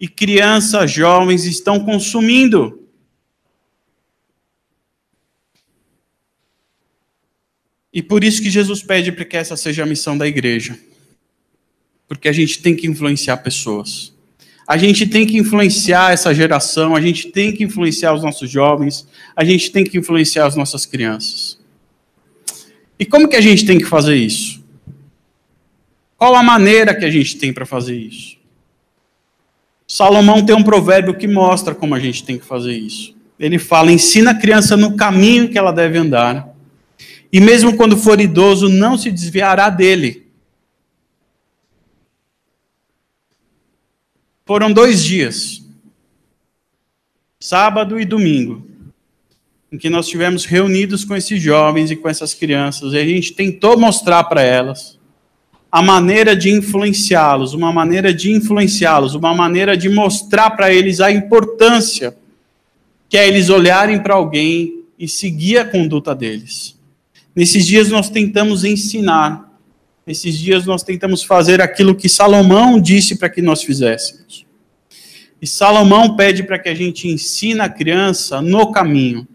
e 0.00 0.08
crianças, 0.08 0.90
jovens 0.90 1.44
estão 1.44 1.78
consumindo. 1.78 2.88
E 7.92 8.02
por 8.02 8.24
isso 8.24 8.40
que 8.40 8.48
Jesus 8.48 8.82
pede 8.82 9.12
para 9.12 9.26
que 9.26 9.36
essa 9.36 9.56
seja 9.56 9.82
a 9.82 9.86
missão 9.86 10.16
da 10.16 10.26
igreja. 10.26 10.78
Porque 12.08 12.28
a 12.28 12.32
gente 12.32 12.62
tem 12.62 12.74
que 12.74 12.86
influenciar 12.86 13.36
pessoas. 13.38 14.14
A 14.66 14.78
gente 14.78 15.06
tem 15.06 15.26
que 15.26 15.36
influenciar 15.36 16.12
essa 16.12 16.32
geração, 16.32 16.96
a 16.96 17.00
gente 17.00 17.30
tem 17.30 17.52
que 17.52 17.64
influenciar 17.64 18.14
os 18.14 18.22
nossos 18.22 18.48
jovens, 18.48 19.06
a 19.36 19.44
gente 19.44 19.70
tem 19.70 19.84
que 19.84 19.98
influenciar 19.98 20.46
as 20.46 20.56
nossas 20.56 20.86
crianças. 20.86 21.58
E 22.98 23.04
como 23.04 23.28
que 23.28 23.36
a 23.36 23.40
gente 23.40 23.66
tem 23.66 23.78
que 23.78 23.84
fazer 23.84 24.14
isso? 24.14 24.64
Qual 26.16 26.34
a 26.36 26.42
maneira 26.42 26.94
que 26.94 27.04
a 27.04 27.10
gente 27.10 27.36
tem 27.36 27.52
para 27.52 27.66
fazer 27.66 27.96
isso? 27.96 28.39
Salomão 29.92 30.46
tem 30.46 30.54
um 30.54 30.62
provérbio 30.62 31.16
que 31.16 31.26
mostra 31.26 31.74
como 31.74 31.96
a 31.96 31.98
gente 31.98 32.22
tem 32.22 32.38
que 32.38 32.44
fazer 32.44 32.78
isso. 32.78 33.12
Ele 33.40 33.58
fala: 33.58 33.90
ensina 33.90 34.30
a 34.30 34.38
criança 34.38 34.76
no 34.76 34.94
caminho 34.94 35.48
que 35.48 35.58
ela 35.58 35.72
deve 35.72 35.98
andar 35.98 36.48
e 37.32 37.40
mesmo 37.40 37.76
quando 37.76 37.96
for 37.96 38.20
idoso, 38.20 38.68
não 38.68 38.96
se 38.96 39.10
desviará 39.10 39.68
dele. 39.68 40.28
Foram 44.46 44.72
dois 44.72 45.02
dias, 45.02 45.60
sábado 47.40 47.98
e 47.98 48.04
domingo, 48.04 48.64
em 49.72 49.76
que 49.76 49.90
nós 49.90 50.06
estivemos 50.06 50.44
reunidos 50.44 51.04
com 51.04 51.16
esses 51.16 51.42
jovens 51.42 51.90
e 51.90 51.96
com 51.96 52.08
essas 52.08 52.32
crianças, 52.32 52.92
e 52.92 52.96
a 52.96 53.04
gente 53.04 53.32
tentou 53.32 53.76
mostrar 53.76 54.22
para 54.22 54.40
elas 54.40 54.99
a 55.70 55.80
maneira 55.80 56.34
de 56.34 56.50
influenciá-los, 56.50 57.54
uma 57.54 57.72
maneira 57.72 58.12
de 58.12 58.32
influenciá-los, 58.32 59.14
uma 59.14 59.34
maneira 59.34 59.76
de 59.76 59.88
mostrar 59.88 60.50
para 60.50 60.72
eles 60.72 61.00
a 61.00 61.10
importância 61.10 62.16
que 63.08 63.16
é 63.16 63.26
eles 63.26 63.48
olharem 63.48 64.00
para 64.00 64.14
alguém 64.14 64.84
e 64.98 65.08
seguir 65.08 65.58
a 65.58 65.64
conduta 65.64 66.14
deles. 66.14 66.78
Nesses 67.34 67.66
dias 67.66 67.88
nós 67.88 68.08
tentamos 68.08 68.64
ensinar. 68.64 69.50
Nesses 70.06 70.38
dias 70.38 70.64
nós 70.64 70.82
tentamos 70.82 71.22
fazer 71.22 71.60
aquilo 71.60 71.94
que 71.94 72.08
Salomão 72.08 72.80
disse 72.80 73.16
para 73.16 73.28
que 73.28 73.42
nós 73.42 73.62
fizéssemos. 73.62 74.46
E 75.42 75.46
Salomão 75.46 76.16
pede 76.16 76.42
para 76.42 76.58
que 76.58 76.68
a 76.68 76.74
gente 76.74 77.08
ensine 77.08 77.60
a 77.60 77.68
criança 77.68 78.40
no 78.40 78.70
caminho. 78.70 79.26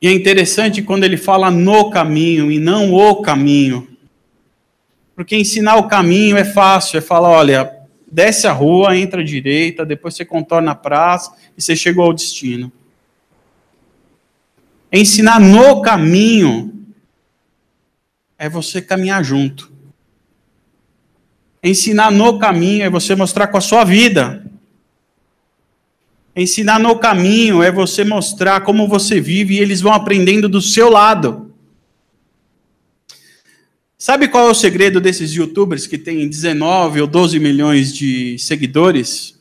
E 0.00 0.06
é 0.06 0.12
interessante 0.12 0.82
quando 0.82 1.04
ele 1.04 1.16
fala 1.16 1.50
no 1.50 1.90
caminho 1.90 2.50
e 2.52 2.58
não 2.58 2.92
o 2.92 3.20
caminho. 3.20 3.88
Porque 5.14 5.36
ensinar 5.36 5.76
o 5.76 5.88
caminho 5.88 6.36
é 6.36 6.44
fácil, 6.44 6.98
é 6.98 7.00
falar, 7.00 7.30
olha, 7.30 7.78
desce 8.10 8.46
a 8.46 8.52
rua, 8.52 8.96
entra 8.96 9.20
à 9.20 9.24
direita, 9.24 9.84
depois 9.84 10.14
você 10.14 10.24
contorna 10.24 10.70
a 10.70 10.76
praça 10.76 11.34
e 11.56 11.60
você 11.60 11.74
chegou 11.74 12.04
ao 12.04 12.12
destino. 12.12 12.72
Ensinar 14.92 15.40
no 15.40 15.82
caminho 15.82 16.86
é 18.38 18.48
você 18.48 18.80
caminhar 18.80 19.22
junto. 19.24 19.70
Ensinar 21.62 22.12
no 22.12 22.38
caminho 22.38 22.84
é 22.84 22.90
você 22.90 23.16
mostrar 23.16 23.48
com 23.48 23.58
a 23.58 23.60
sua 23.60 23.84
vida. 23.84 24.47
Ensinar 26.38 26.78
no 26.78 26.96
caminho 26.96 27.64
é 27.64 27.72
você 27.72 28.04
mostrar 28.04 28.60
como 28.60 28.86
você 28.86 29.20
vive 29.20 29.54
e 29.54 29.58
eles 29.58 29.80
vão 29.80 29.92
aprendendo 29.92 30.48
do 30.48 30.62
seu 30.62 30.88
lado. 30.88 31.52
Sabe 33.98 34.28
qual 34.28 34.46
é 34.46 34.50
o 34.52 34.54
segredo 34.54 35.00
desses 35.00 35.32
youtubers 35.32 35.84
que 35.84 35.98
têm 35.98 36.28
19 36.28 37.00
ou 37.00 37.08
12 37.08 37.40
milhões 37.40 37.92
de 37.92 38.38
seguidores? 38.38 39.36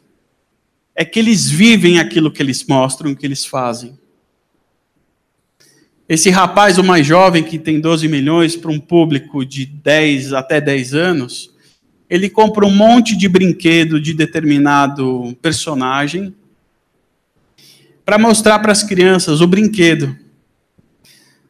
É 0.96 1.06
que 1.06 1.20
eles 1.20 1.48
vivem 1.48 2.00
aquilo 2.00 2.32
que 2.32 2.42
eles 2.42 2.66
mostram, 2.66 3.13
que 3.13 3.27
eles 3.27 3.46
fazem. 3.46 3.96
Esse 6.10 6.32
rapaz, 6.32 6.80
o 6.80 6.84
mais 6.84 7.06
jovem, 7.06 7.44
que 7.44 7.60
tem 7.60 7.80
12 7.80 8.08
milhões, 8.08 8.56
para 8.56 8.72
um 8.72 8.80
público 8.80 9.46
de 9.46 9.68
10 9.68 10.34
até 10.34 10.60
10 10.60 10.96
anos, 10.96 11.54
ele 12.10 12.27
compra 12.27 12.66
um 12.66 12.74
monte 12.75 13.16
de 13.16 13.30
brinquedo 13.30 14.01
de 14.01 14.16
determinado 14.16 15.38
personagem 15.44 16.34
para 18.08 18.18
mostrar 18.18 18.58
para 18.60 18.72
as 18.72 18.84
crianças 18.84 19.42
o 19.42 19.48
brinquedo. 19.48 20.16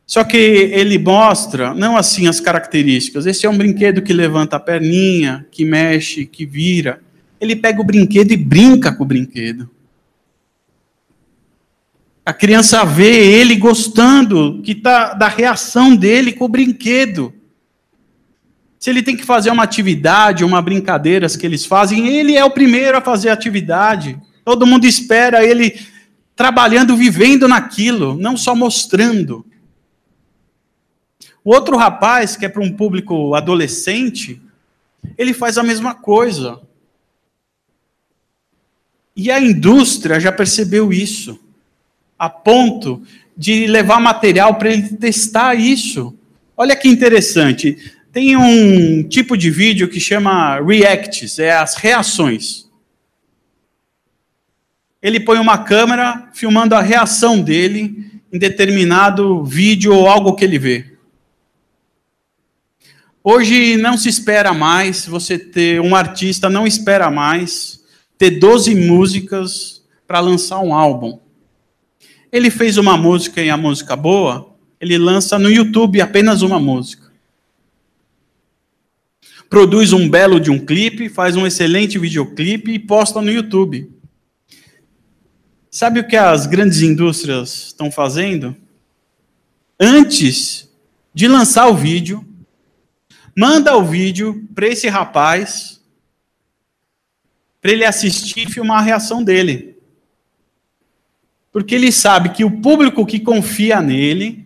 Só 0.07 0.23
que 0.23 0.35
ele 0.35 0.97
mostra, 0.97 1.71
não 1.75 1.95
assim 1.95 2.27
as 2.27 2.39
características. 2.39 3.27
Esse 3.27 3.45
é 3.45 3.49
um 3.49 3.55
brinquedo 3.55 4.01
que 4.01 4.11
levanta 4.11 4.55
a 4.55 4.59
perninha, 4.59 5.45
que 5.51 5.63
mexe, 5.63 6.25
que 6.25 6.47
vira. 6.47 6.99
Ele 7.39 7.55
pega 7.55 7.79
o 7.79 7.83
brinquedo 7.83 8.31
e 8.31 8.37
brinca 8.37 8.91
com 8.91 9.03
o 9.03 9.05
brinquedo. 9.05 9.69
A 12.25 12.33
criança 12.33 12.83
vê 12.83 13.39
ele 13.39 13.55
gostando 13.55 14.59
que 14.63 14.73
tá 14.73 15.13
da 15.13 15.27
reação 15.27 15.95
dele 15.95 16.33
com 16.33 16.45
o 16.45 16.49
brinquedo. 16.49 17.31
Se 18.79 18.89
ele 18.89 19.03
tem 19.03 19.15
que 19.15 19.23
fazer 19.23 19.51
uma 19.51 19.61
atividade, 19.61 20.43
uma 20.43 20.59
brincadeira 20.59 21.27
que 21.29 21.45
eles 21.45 21.67
fazem, 21.67 22.07
ele 22.07 22.35
é 22.35 22.43
o 22.43 22.49
primeiro 22.49 22.97
a 22.97 23.01
fazer 23.01 23.29
a 23.29 23.33
atividade. 23.33 24.19
Todo 24.43 24.65
mundo 24.65 24.87
espera 24.87 25.45
ele 25.45 25.75
trabalhando, 26.37 26.95
vivendo 26.95 27.47
naquilo, 27.47 28.15
não 28.15 28.37
só 28.37 28.55
mostrando. 28.55 29.43
O 31.43 31.51
outro 31.51 31.75
rapaz, 31.75 32.37
que 32.37 32.45
é 32.45 32.49
para 32.49 32.61
um 32.61 32.71
público 32.71 33.33
adolescente, 33.33 34.39
ele 35.17 35.33
faz 35.33 35.57
a 35.57 35.63
mesma 35.63 35.95
coisa. 35.95 36.61
E 39.15 39.31
a 39.31 39.41
indústria 39.41 40.19
já 40.19 40.31
percebeu 40.31 40.93
isso 40.93 41.39
a 42.19 42.29
ponto 42.29 43.01
de 43.35 43.65
levar 43.65 43.99
material 43.99 44.55
para 44.55 44.71
ele 44.71 44.89
testar 44.89 45.55
isso. 45.55 46.15
Olha 46.55 46.75
que 46.75 46.87
interessante. 46.87 47.95
Tem 48.11 48.35
um 48.37 49.01
tipo 49.03 49.35
de 49.35 49.49
vídeo 49.49 49.87
que 49.87 49.99
chama 49.99 50.59
reacts, 50.61 51.39
é 51.39 51.51
as 51.51 51.75
reações. 51.75 52.66
Ele 55.01 55.19
põe 55.19 55.39
uma 55.39 55.57
câmera 55.57 56.29
filmando 56.33 56.75
a 56.75 56.81
reação 56.81 57.41
dele 57.41 58.21
em 58.31 58.39
determinado 58.39 59.43
vídeo 59.43 59.93
ou 59.93 60.07
algo 60.07 60.35
que 60.35 60.43
ele 60.43 60.57
vê. 60.59 60.97
Hoje 63.23 63.75
não 63.77 63.97
se 63.97 64.07
espera 64.07 64.53
mais 64.53 65.05
você 65.05 65.37
ter 65.37 65.81
um 65.81 65.95
artista 65.95 66.49
não 66.49 66.65
espera 66.65 67.11
mais 67.11 67.83
ter 68.17 68.31
12 68.31 68.73
músicas 68.73 69.83
para 70.07 70.19
lançar 70.19 70.59
um 70.59 70.73
álbum. 70.73 71.19
Ele 72.31 72.49
fez 72.49 72.77
uma 72.77 72.97
música 72.97 73.41
e 73.41 73.49
a 73.49 73.57
música 73.57 73.95
boa, 73.95 74.55
ele 74.79 74.97
lança 74.97 75.37
no 75.37 75.49
YouTube 75.49 76.01
apenas 76.01 76.41
uma 76.41 76.59
música. 76.59 77.11
Produz 79.49 79.93
um 79.93 80.09
belo 80.09 80.39
de 80.39 80.51
um 80.51 80.59
clipe, 80.59 81.09
faz 81.09 81.35
um 81.35 81.45
excelente 81.45 81.97
videoclipe 81.97 82.71
e 82.71 82.79
posta 82.79 83.21
no 83.21 83.31
YouTube. 83.31 83.89
Sabe 85.77 85.99
o 85.99 86.07
que 86.07 86.15
as 86.15 86.47
grandes 86.47 86.81
indústrias 86.81 87.67
estão 87.67 87.91
fazendo? 87.91 88.57
Antes 89.79 90.67
de 91.13 91.27
lançar 91.27 91.67
o 91.67 91.75
vídeo, 91.75 92.25
manda 93.35 93.77
o 93.77 93.85
vídeo 93.85 94.43
para 94.55 94.67
esse 94.67 94.87
rapaz, 94.87 95.79
para 97.61 97.71
ele 97.71 97.85
assistir 97.85 98.47
e 98.47 98.51
filmar 98.51 98.79
a 98.79 98.81
reação 98.81 99.23
dele 99.23 99.77
porque 101.51 101.73
ele 101.73 101.91
sabe 101.91 102.29
que 102.29 102.45
o 102.45 102.51
público 102.61 103.03
que 103.03 103.19
confia 103.19 103.81
nele 103.81 104.45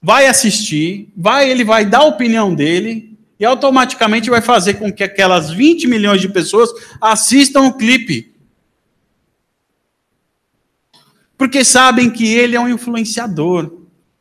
vai 0.00 0.26
assistir, 0.26 1.12
vai, 1.14 1.50
ele 1.50 1.64
vai 1.64 1.84
dar 1.84 1.98
a 1.98 2.04
opinião 2.04 2.54
dele 2.54 3.18
e 3.38 3.44
automaticamente 3.44 4.30
vai 4.30 4.40
fazer 4.40 4.74
com 4.74 4.90
que 4.90 5.04
aquelas 5.04 5.50
20 5.50 5.86
milhões 5.86 6.20
de 6.20 6.30
pessoas 6.30 6.70
assistam 6.98 7.62
o 7.62 7.74
clipe. 7.74 8.31
Porque 11.42 11.64
sabem 11.64 12.08
que 12.08 12.24
ele 12.24 12.54
é 12.54 12.60
um 12.60 12.68
influenciador, 12.68 13.80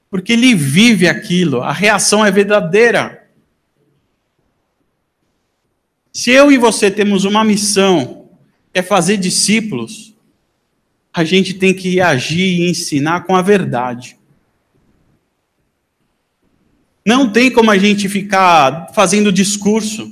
porque 0.10 0.34
ele 0.34 0.56
vive 0.56 1.08
aquilo, 1.08 1.62
a 1.62 1.72
reação 1.72 2.26
é 2.26 2.32
verdadeira. 2.32 3.30
Se 6.12 6.32
eu 6.32 6.52
e 6.52 6.58
você 6.58 6.90
temos 6.90 7.24
uma 7.24 7.44
missão, 7.44 8.28
é 8.74 8.82
fazer 8.82 9.18
discípulos, 9.18 10.16
a 11.14 11.24
gente 11.24 11.54
tem 11.54 11.76
que 11.76 12.02
agir 12.02 12.60
e 12.60 12.68
ensinar 12.72 13.24
com 13.26 13.36
a 13.36 13.44
verdade. 13.44 14.18
Não 17.06 17.32
tem 17.32 17.52
como 17.52 17.70
a 17.70 17.78
gente 17.78 18.10
ficar 18.10 18.92
fazendo 18.96 19.32
discurso. 19.32 20.12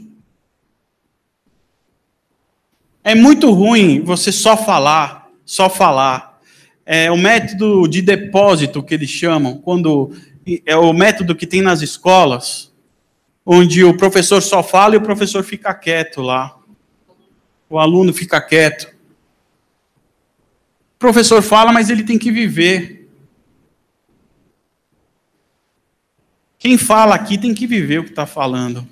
É 3.03 3.15
muito 3.15 3.49
ruim 3.49 3.99
você 4.01 4.31
só 4.31 4.55
falar, 4.55 5.27
só 5.43 5.71
falar. 5.71 6.28
É 6.91 7.11
o 7.11 7.15
método 7.15 7.87
de 7.87 8.01
depósito 8.01 8.81
que 8.81 8.95
eles 8.95 9.11
chamam, 9.11 9.59
quando 9.59 10.11
é 10.65 10.75
o 10.75 10.91
método 10.91 11.35
que 11.35 11.45
tem 11.45 11.61
nas 11.61 11.83
escolas, 11.83 12.73
onde 13.45 13.83
o 13.83 13.95
professor 13.95 14.41
só 14.41 14.63
fala 14.63 14.95
e 14.95 14.97
o 14.97 15.01
professor 15.01 15.43
fica 15.43 15.71
quieto 15.71 16.19
lá. 16.19 16.57
O 17.69 17.77
aluno 17.77 18.11
fica 18.11 18.41
quieto. 18.41 18.85
O 20.95 20.97
professor 20.97 21.43
fala, 21.43 21.71
mas 21.71 21.91
ele 21.91 22.01
tem 22.01 22.17
que 22.17 22.31
viver. 22.31 23.07
Quem 26.57 26.75
fala 26.75 27.13
aqui 27.13 27.37
tem 27.37 27.53
que 27.53 27.67
viver 27.67 27.99
o 27.99 28.03
que 28.03 28.09
está 28.09 28.25
falando. 28.25 28.87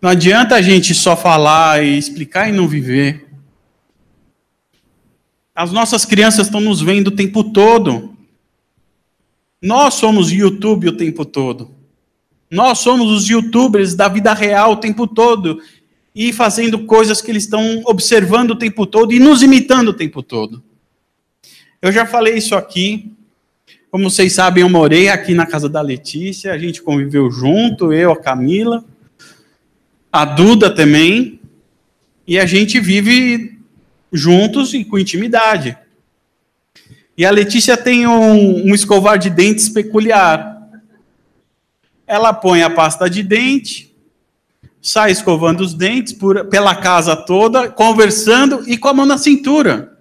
Não 0.00 0.10
adianta 0.10 0.56
a 0.56 0.60
gente 0.60 0.92
só 0.92 1.16
falar 1.16 1.84
e 1.84 1.96
explicar 1.96 2.48
e 2.48 2.52
não 2.52 2.66
viver. 2.66 3.31
As 5.54 5.70
nossas 5.70 6.04
crianças 6.04 6.46
estão 6.46 6.60
nos 6.60 6.80
vendo 6.80 7.08
o 7.08 7.16
tempo 7.16 7.44
todo. 7.44 8.16
Nós 9.60 9.94
somos 9.94 10.32
YouTube 10.32 10.88
o 10.88 10.96
tempo 10.96 11.24
todo. 11.24 11.70
Nós 12.50 12.78
somos 12.78 13.10
os 13.10 13.28
youtubers 13.28 13.94
da 13.94 14.08
vida 14.08 14.32
real 14.32 14.72
o 14.72 14.76
tempo 14.76 15.06
todo 15.06 15.60
e 16.14 16.32
fazendo 16.32 16.84
coisas 16.84 17.20
que 17.20 17.30
eles 17.30 17.44
estão 17.44 17.82
observando 17.86 18.52
o 18.52 18.58
tempo 18.58 18.86
todo 18.86 19.12
e 19.12 19.18
nos 19.18 19.42
imitando 19.42 19.88
o 19.88 19.94
tempo 19.94 20.22
todo. 20.22 20.62
Eu 21.80 21.92
já 21.92 22.06
falei 22.06 22.36
isso 22.36 22.54
aqui. 22.54 23.12
Como 23.90 24.08
vocês 24.08 24.34
sabem, 24.34 24.62
eu 24.62 24.70
morei 24.70 25.08
aqui 25.08 25.34
na 25.34 25.44
casa 25.44 25.68
da 25.68 25.82
Letícia, 25.82 26.52
a 26.52 26.58
gente 26.58 26.80
conviveu 26.80 27.30
junto, 27.30 27.92
eu, 27.92 28.12
a 28.12 28.16
Camila, 28.16 28.82
a 30.10 30.24
Duda 30.24 30.74
também, 30.74 31.40
e 32.26 32.38
a 32.38 32.46
gente 32.46 32.80
vive 32.80 33.51
juntos 34.12 34.74
e 34.74 34.84
com 34.84 34.98
intimidade. 34.98 35.76
E 37.16 37.24
a 37.24 37.30
Letícia 37.30 37.76
tem 37.76 38.06
um, 38.06 38.66
um 38.66 38.74
escovar 38.74 39.18
de 39.18 39.30
dentes 39.30 39.68
peculiar. 39.68 40.60
Ela 42.06 42.32
põe 42.32 42.62
a 42.62 42.70
pasta 42.70 43.08
de 43.08 43.22
dente, 43.22 43.94
sai 44.80 45.12
escovando 45.12 45.60
os 45.60 45.72
dentes 45.72 46.12
por, 46.12 46.46
pela 46.46 46.74
casa 46.74 47.14
toda, 47.14 47.70
conversando 47.70 48.68
e 48.68 48.76
com 48.76 48.88
a 48.88 48.94
mão 48.94 49.06
na 49.06 49.18
cintura. 49.18 49.98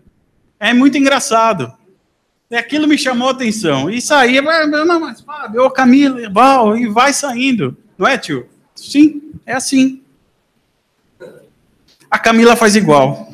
É 0.59 0.73
muito 0.73 0.97
engraçado. 0.97 1.73
E 2.49 2.55
aquilo 2.55 2.87
me 2.87 2.97
chamou 2.97 3.29
a 3.29 3.31
atenção. 3.31 3.89
E 3.89 4.01
saía, 4.01 4.41
não, 4.67 4.99
mas 4.99 5.21
Fábio, 5.21 5.63
ô 5.63 5.69
Camila, 5.69 6.29
Val, 6.29 6.77
e 6.77 6.87
vai 6.87 7.13
saindo. 7.13 7.77
Não 7.97 8.05
é, 8.05 8.17
tio? 8.17 8.45
Sim, 8.75 9.21
é 9.45 9.53
assim. 9.53 10.01
A 12.09 12.19
Camila 12.19 12.57
faz 12.57 12.75
igual. 12.75 13.31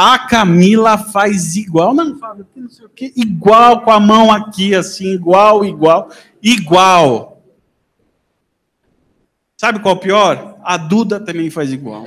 A 0.00 0.16
Camila 0.16 0.96
faz 0.96 1.56
igual, 1.56 1.92
não, 1.92 2.16
Fábio, 2.16 2.46
não 2.54 2.70
sei 2.70 2.86
o 2.86 2.88
quê, 2.88 3.12
igual 3.16 3.80
com 3.80 3.90
a 3.90 3.98
mão 3.98 4.30
aqui, 4.30 4.72
assim, 4.72 5.08
igual, 5.08 5.64
igual, 5.64 6.08
igual. 6.40 7.42
Sabe 9.56 9.80
qual 9.80 9.96
é 9.96 9.98
o 9.98 10.00
pior? 10.00 10.56
A 10.62 10.76
Duda 10.76 11.18
também 11.18 11.50
faz 11.50 11.72
igual. 11.72 12.04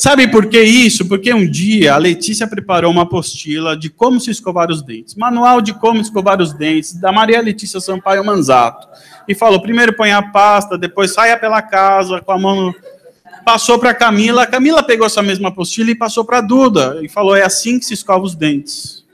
Sabe 0.00 0.26
por 0.28 0.46
que 0.46 0.58
isso? 0.62 1.06
Porque 1.06 1.30
um 1.34 1.46
dia 1.46 1.92
a 1.92 1.98
Letícia 1.98 2.46
preparou 2.46 2.90
uma 2.90 3.02
apostila 3.02 3.76
de 3.76 3.90
como 3.90 4.18
se 4.18 4.30
escovar 4.30 4.70
os 4.70 4.80
dentes. 4.80 5.14
Manual 5.14 5.60
de 5.60 5.74
como 5.74 6.00
escovar 6.00 6.40
os 6.40 6.54
dentes, 6.54 6.94
da 6.94 7.12
Maria 7.12 7.38
Letícia 7.42 7.78
Sampaio 7.80 8.24
Manzato. 8.24 8.88
E 9.28 9.34
falou: 9.34 9.60
primeiro 9.60 9.92
põe 9.92 10.10
a 10.10 10.22
pasta, 10.22 10.78
depois 10.78 11.12
saia 11.12 11.36
pela 11.36 11.60
casa 11.60 12.18
com 12.22 12.32
a 12.32 12.38
mão. 12.38 12.74
Passou 13.44 13.78
para 13.78 13.92
Camila. 13.92 14.46
Camila 14.46 14.82
pegou 14.82 15.06
essa 15.06 15.22
mesma 15.22 15.50
apostila 15.50 15.90
e 15.90 15.94
passou 15.94 16.24
para 16.24 16.40
Duda. 16.40 17.00
E 17.02 17.08
falou: 17.10 17.36
é 17.36 17.42
assim 17.42 17.78
que 17.78 17.84
se 17.84 17.92
escova 17.92 18.24
os 18.24 18.34
dentes. 18.34 19.04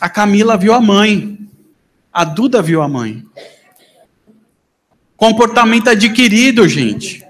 A 0.00 0.08
Camila 0.08 0.56
viu 0.56 0.72
a 0.72 0.80
mãe. 0.80 1.38
A 2.10 2.24
Duda 2.24 2.62
viu 2.62 2.80
a 2.80 2.88
mãe. 2.88 3.22
Comportamento 5.18 5.90
adquirido, 5.90 6.66
gente. 6.66 7.25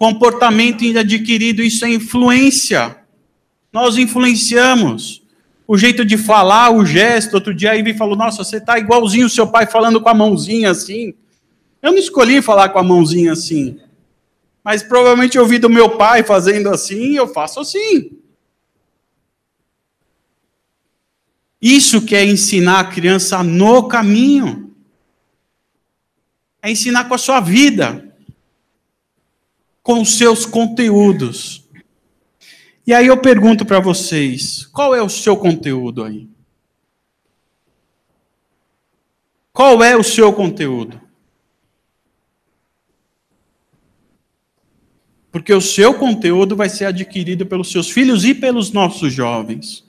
Comportamento 0.00 0.82
adquirido, 0.96 1.62
isso 1.62 1.84
é 1.84 1.90
influência. 1.90 2.96
Nós 3.70 3.98
influenciamos. 3.98 5.22
O 5.68 5.76
jeito 5.76 6.06
de 6.06 6.16
falar, 6.16 6.70
o 6.70 6.86
gesto. 6.86 7.34
Outro 7.34 7.52
dia 7.52 7.72
a 7.72 7.74
Ivy 7.74 7.92
falou: 7.92 8.16
Nossa, 8.16 8.42
você 8.42 8.56
está 8.56 8.78
igualzinho 8.78 9.26
o 9.26 9.28
seu 9.28 9.46
pai 9.46 9.66
falando 9.66 10.00
com 10.00 10.08
a 10.08 10.14
mãozinha 10.14 10.70
assim. 10.70 11.12
Eu 11.82 11.92
não 11.92 11.98
escolhi 11.98 12.40
falar 12.40 12.70
com 12.70 12.78
a 12.78 12.82
mãozinha 12.82 13.34
assim. 13.34 13.78
Mas 14.64 14.82
provavelmente 14.82 15.36
eu 15.36 15.42
ouvi 15.42 15.58
do 15.58 15.68
meu 15.68 15.90
pai 15.98 16.22
fazendo 16.22 16.70
assim, 16.70 17.16
eu 17.16 17.28
faço 17.28 17.60
assim. 17.60 18.12
Isso 21.60 22.00
que 22.00 22.16
é 22.16 22.24
ensinar 22.24 22.80
a 22.80 22.84
criança 22.84 23.42
no 23.42 23.86
caminho. 23.86 24.74
É 26.62 26.70
ensinar 26.70 27.04
com 27.04 27.12
a 27.12 27.18
sua 27.18 27.38
vida, 27.40 28.09
com 29.82 30.04
seus 30.04 30.44
conteúdos. 30.46 31.68
E 32.86 32.92
aí 32.92 33.06
eu 33.06 33.16
pergunto 33.16 33.64
para 33.64 33.80
vocês: 33.80 34.66
qual 34.66 34.94
é 34.94 35.02
o 35.02 35.08
seu 35.08 35.36
conteúdo 35.36 36.04
aí? 36.04 36.28
Qual 39.52 39.82
é 39.82 39.96
o 39.96 40.02
seu 40.02 40.32
conteúdo? 40.32 41.00
Porque 45.30 45.52
o 45.52 45.60
seu 45.60 45.94
conteúdo 45.94 46.56
vai 46.56 46.68
ser 46.68 46.86
adquirido 46.86 47.46
pelos 47.46 47.70
seus 47.70 47.88
filhos 47.88 48.24
e 48.24 48.34
pelos 48.34 48.72
nossos 48.72 49.12
jovens. 49.12 49.84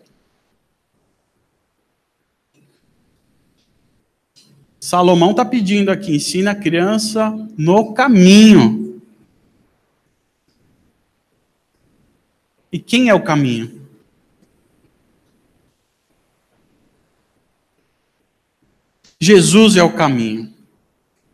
Salomão 4.80 5.32
está 5.32 5.46
pedindo 5.46 5.90
aqui: 5.90 6.16
ensina 6.16 6.52
a 6.52 6.56
criança 6.56 7.34
no 7.58 7.94
caminho. 7.94 8.81
E 12.72 12.80
quem 12.80 13.10
é 13.10 13.14
o 13.14 13.24
caminho? 13.24 13.82
Jesus 19.20 19.76
é 19.76 19.84
o 19.84 19.94
caminho. 19.94 20.52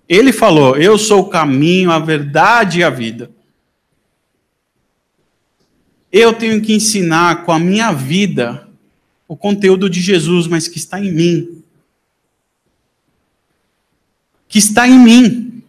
Ele 0.10 0.34
falou: 0.34 0.76
Eu 0.76 0.98
sou 0.98 1.22
o 1.22 1.30
caminho, 1.30 1.92
a 1.92 2.00
verdade 2.00 2.80
e 2.80 2.84
a 2.84 2.90
vida. 2.90 3.32
Eu 6.12 6.34
tenho 6.34 6.62
que 6.62 6.74
ensinar 6.74 7.46
com 7.46 7.52
a 7.52 7.60
minha 7.60 7.92
vida 7.92 8.68
o 9.28 9.36
conteúdo 9.36 9.90
de 9.90 10.02
Jesus, 10.02 10.48
mas 10.48 10.68
que 10.68 10.78
está 10.78 11.00
em 11.00 11.12
mim. 11.12 11.64
Que 14.48 14.58
está 14.58 14.88
em 14.88 14.98
mim. 14.98 15.64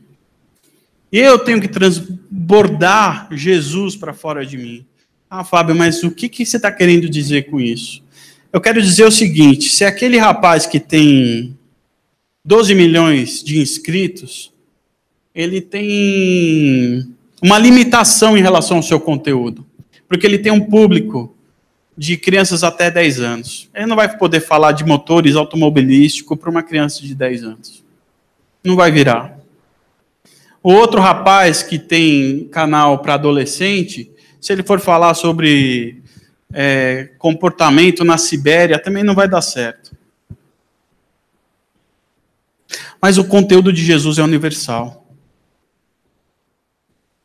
Eu 1.11 1.38
tenho 1.38 1.61
que 1.61 1.68
transbordar 1.68 3.28
Jesus 3.33 3.96
para 3.96 4.14
fora 4.14 4.46
de 4.46 4.57
mim. 4.57 4.87
Ah, 5.31 5.45
Fábio, 5.45 5.75
mas 5.75 6.03
o 6.03 6.11
que, 6.11 6.29
que 6.29 6.45
você 6.45 6.57
está 6.57 6.73
querendo 6.73 7.09
dizer 7.09 7.51
com 7.51 7.61
isso? 7.61 8.03
Eu 8.53 8.61
quero 8.61 8.81
dizer 8.81 9.05
o 9.05 9.11
seguinte: 9.11 9.69
se 9.69 9.85
aquele 9.85 10.19
rapaz 10.19 10.67
que 10.67 10.81
tem 10.81 11.57
12 12.45 12.75
milhões 12.75 13.43
de 13.43 13.61
inscritos, 13.61 14.53
ele 15.35 15.61
tem 15.61 17.07
uma 17.43 17.59
limitação 17.59 18.37
em 18.37 18.43
relação 18.43 18.79
ao 18.79 18.83
seu 18.83 18.99
conteúdo 18.99 19.69
porque 20.09 20.27
ele 20.27 20.38
tem 20.38 20.51
um 20.51 20.64
público 20.64 21.35
de 21.97 22.17
crianças 22.17 22.64
até 22.64 22.91
10 22.91 23.21
anos. 23.21 23.69
Ele 23.75 23.87
não 23.87 23.97
vai 23.97 24.17
poder 24.17 24.41
falar 24.41 24.73
de 24.73 24.85
motores 24.85 25.37
automobilísticos 25.37 26.38
para 26.38 26.51
uma 26.51 26.62
criança 26.62 27.03
de 27.03 27.14
10 27.14 27.45
anos. 27.45 27.85
Não 28.64 28.75
vai 28.75 28.91
virar. 28.91 29.37
O 30.62 30.73
outro 30.73 31.01
rapaz 31.01 31.62
que 31.62 31.79
tem 31.79 32.49
canal 32.51 32.99
para 33.01 33.14
adolescente, 33.14 34.11
se 34.40 34.53
ele 34.53 34.62
for 34.62 34.81
falar 34.81 35.14
sobre 35.14 36.03
é, 36.53 37.11
comportamento 37.18 38.05
na 38.05 38.16
Sibéria, 38.16 38.81
também 38.81 39.03
não 39.03 39.14
vai 39.14 39.29
dar 39.29 39.42
certo. 39.42 39.96
Mas 43.01 43.18
o 43.18 43.24
conteúdo 43.24 43.72
de 43.72 43.85
Jesus 43.85 44.18
é 44.18 44.22
universal. 44.22 45.07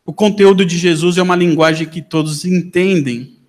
O 0.05 0.13
conteúdo 0.13 0.65
de 0.65 0.77
Jesus 0.77 1.17
é 1.17 1.21
uma 1.21 1.35
linguagem 1.35 1.87
que 1.87 2.01
todos 2.01 2.45
entendem. 2.45 3.39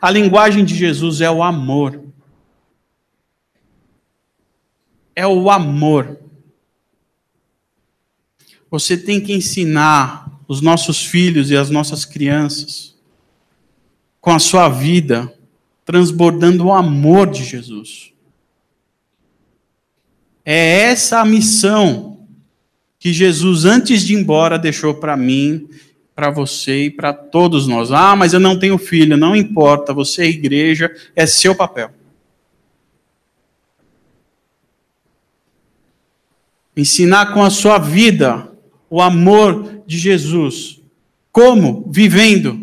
A 0.00 0.10
linguagem 0.10 0.64
de 0.64 0.74
Jesus 0.74 1.20
é 1.20 1.30
o 1.30 1.42
amor. 1.42 2.02
É 5.14 5.26
o 5.26 5.50
amor. 5.50 6.20
Você 8.70 8.96
tem 8.96 9.20
que 9.20 9.32
ensinar 9.32 10.25
os 10.48 10.60
nossos 10.60 11.04
filhos 11.04 11.50
e 11.50 11.56
as 11.56 11.70
nossas 11.70 12.04
crianças 12.04 12.94
com 14.20 14.32
a 14.32 14.38
sua 14.40 14.68
vida, 14.68 15.32
transbordando 15.84 16.66
o 16.66 16.72
amor 16.72 17.30
de 17.30 17.44
Jesus. 17.44 18.12
É 20.44 20.80
essa 20.82 21.20
a 21.20 21.24
missão 21.24 22.26
que 22.98 23.12
Jesus, 23.12 23.64
antes 23.64 24.02
de 24.02 24.14
ir 24.14 24.18
embora, 24.18 24.58
deixou 24.58 24.94
para 24.94 25.16
mim, 25.16 25.68
para 26.12 26.28
você 26.28 26.86
e 26.86 26.90
para 26.90 27.12
todos 27.12 27.68
nós. 27.68 27.92
Ah, 27.92 28.16
mas 28.16 28.32
eu 28.32 28.40
não 28.40 28.58
tenho 28.58 28.78
filho, 28.78 29.16
não 29.16 29.36
importa, 29.36 29.94
você 29.94 30.22
é 30.22 30.28
igreja, 30.28 30.92
é 31.14 31.24
seu 31.24 31.54
papel. 31.54 31.90
Ensinar 36.76 37.32
com 37.32 37.44
a 37.44 37.50
sua 37.50 37.78
vida 37.78 38.50
o 38.96 39.02
amor 39.02 39.82
de 39.86 39.98
Jesus. 39.98 40.80
Como? 41.30 41.84
Vivendo. 41.92 42.58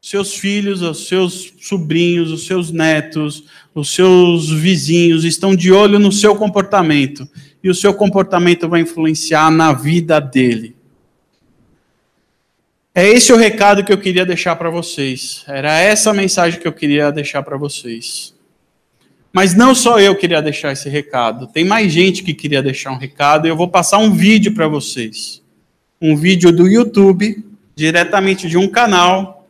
Seus 0.00 0.34
filhos, 0.34 0.80
os 0.80 1.06
seus 1.06 1.52
sobrinhos, 1.60 2.32
os 2.32 2.46
seus 2.46 2.72
netos, 2.72 3.44
os 3.74 3.94
seus 3.94 4.50
vizinhos 4.50 5.24
estão 5.24 5.54
de 5.54 5.70
olho 5.70 5.98
no 5.98 6.10
seu 6.10 6.34
comportamento 6.34 7.28
e 7.62 7.68
o 7.68 7.74
seu 7.74 7.92
comportamento 7.92 8.70
vai 8.70 8.80
influenciar 8.80 9.50
na 9.50 9.74
vida 9.74 10.18
dele. 10.18 10.74
É 12.94 13.06
esse 13.06 13.34
o 13.34 13.36
recado 13.36 13.84
que 13.84 13.92
eu 13.92 13.98
queria 13.98 14.24
deixar 14.24 14.56
para 14.56 14.70
vocês. 14.70 15.44
Era 15.46 15.78
essa 15.78 16.08
a 16.08 16.14
mensagem 16.14 16.58
que 16.58 16.66
eu 16.66 16.72
queria 16.72 17.12
deixar 17.12 17.42
para 17.42 17.58
vocês. 17.58 18.34
Mas 19.32 19.54
não 19.54 19.74
só 19.74 20.00
eu 20.00 20.16
queria 20.16 20.42
deixar 20.42 20.72
esse 20.72 20.88
recado. 20.88 21.46
Tem 21.46 21.64
mais 21.64 21.92
gente 21.92 22.22
que 22.22 22.34
queria 22.34 22.62
deixar 22.62 22.90
um 22.90 22.98
recado 22.98 23.46
e 23.46 23.50
eu 23.50 23.56
vou 23.56 23.68
passar 23.68 23.98
um 23.98 24.10
vídeo 24.10 24.52
para 24.52 24.66
vocês. 24.66 25.42
Um 26.00 26.16
vídeo 26.16 26.50
do 26.50 26.66
YouTube, 26.66 27.44
diretamente 27.76 28.48
de 28.48 28.58
um 28.58 28.68
canal, 28.68 29.48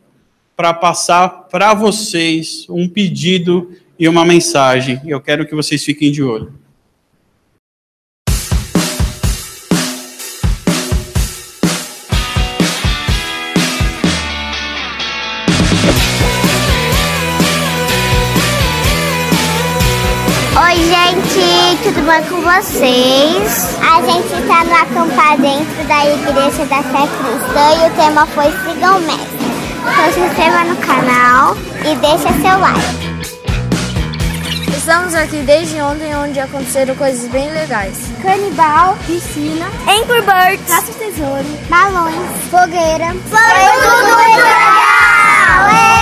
para 0.54 0.74
passar 0.74 1.28
para 1.50 1.72
vocês 1.72 2.66
um 2.68 2.86
pedido 2.86 3.74
e 3.98 4.06
uma 4.06 4.24
mensagem. 4.24 5.00
Eu 5.06 5.20
quero 5.20 5.46
que 5.46 5.54
vocês 5.54 5.82
fiquem 5.82 6.12
de 6.12 6.22
olho. 6.22 6.60
Tudo 21.92 22.02
bom 22.02 22.22
com 22.28 22.40
vocês? 22.42 23.76
A 23.80 24.00
gente 24.02 24.32
está 24.32 24.64
no 24.64 24.74
acampar 24.74 25.36
dentro 25.38 25.84
da 25.88 26.06
Igreja 26.06 26.64
da 26.66 26.82
Fé 26.82 27.08
Cristã 27.08 27.82
e 27.82 27.88
o 27.88 27.96
tema 27.96 28.26
foi 28.26 28.44
Sigam 28.44 28.98
o 28.98 29.00
Mestre. 29.00 29.50
Então 29.80 30.12
se 30.12 30.20
inscreva 30.20 30.64
no 30.64 30.76
canal 30.76 31.56
e 31.80 31.96
deixa 31.96 32.32
seu 32.40 32.58
like. 32.60 33.10
Estamos 34.76 35.14
aqui 35.14 35.38
desde 35.38 35.80
ontem, 35.80 36.14
onde 36.16 36.38
aconteceram 36.38 36.94
coisas 36.94 37.28
bem 37.30 37.50
legais. 37.50 37.96
Canibal, 38.22 38.96
piscina, 39.06 39.66
Angry 39.88 40.22
Birds, 40.22 40.68
caça 40.68 40.92
tesouro, 40.92 41.44
balões, 41.68 42.14
fogueira. 42.50 43.14
Foi 43.28 43.40
tudo 43.82 44.16
muito 44.16 44.36
legal! 44.36 45.99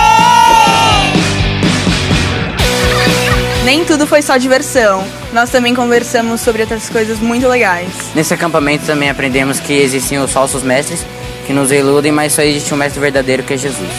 Nem 3.69 3.85
tudo 3.85 4.07
foi 4.07 4.23
só 4.23 4.35
diversão. 4.35 5.05
Nós 5.31 5.51
também 5.51 5.75
conversamos 5.75 6.41
sobre 6.41 6.63
outras 6.63 6.89
coisas 6.89 7.19
muito 7.19 7.47
legais. 7.47 7.87
Nesse 8.15 8.33
acampamento 8.33 8.83
também 8.83 9.11
aprendemos 9.11 9.59
que 9.59 9.71
existem 9.71 10.17
os 10.17 10.31
falsos 10.31 10.63
mestres 10.63 11.05
que 11.45 11.53
nos 11.53 11.71
iludem, 11.71 12.11
mas 12.11 12.33
só 12.33 12.41
existe 12.41 12.73
um 12.73 12.77
mestre 12.77 12.99
verdadeiro 12.99 13.43
que 13.43 13.53
é 13.53 13.57
Jesus. 13.57 13.91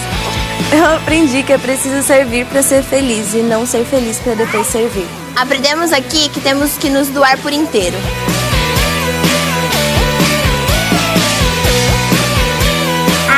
Eu 0.72 0.96
aprendi 0.96 1.44
que 1.44 1.52
é 1.52 1.58
preciso 1.58 2.02
servir 2.02 2.46
para 2.46 2.64
ser 2.64 2.82
feliz 2.82 3.32
e 3.32 3.42
não 3.42 3.64
ser 3.64 3.84
feliz 3.84 4.18
para 4.18 4.34
depois 4.34 4.66
servir. 4.66 5.06
Aprendemos 5.36 5.92
aqui 5.92 6.28
que 6.30 6.40
temos 6.40 6.76
que 6.76 6.88
nos 6.90 7.06
doar 7.06 7.38
por 7.38 7.52
inteiro. 7.52 7.96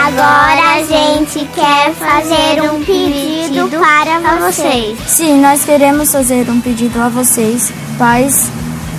Agora 0.02 0.76
a 0.76 0.82
gente 0.82 1.46
quer 1.54 1.92
fazer 1.92 2.62
um 2.62 2.82
pedido 2.82 3.31
para 3.68 4.50
vocês. 4.50 4.98
Sim, 5.06 5.40
nós 5.40 5.64
queremos 5.64 6.10
fazer 6.12 6.48
um 6.50 6.60
pedido 6.60 7.00
a 7.00 7.08
vocês 7.08 7.72
pais 7.98 8.50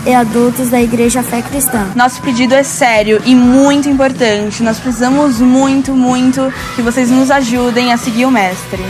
e 0.06 0.14
adultos 0.14 0.70
da 0.70 0.82
Igreja 0.82 1.24
Fé 1.24 1.42
Cristã. 1.42 1.88
Nosso 1.96 2.22
pedido 2.22 2.54
é 2.54 2.64
sério 2.64 3.22
e 3.26 3.34
muito 3.36 3.88
importante. 3.88 4.62
Nós 4.62 4.80
precisamos 4.80 5.40
muito, 5.40 5.94
muito 5.94 6.54
que 6.76 6.82
vocês 6.82 7.10
nos 7.10 7.32
ajudem 7.32 7.94
a 7.94 7.98
seguir 7.98 8.26
o 8.26 8.32
Mestre. 8.32 8.84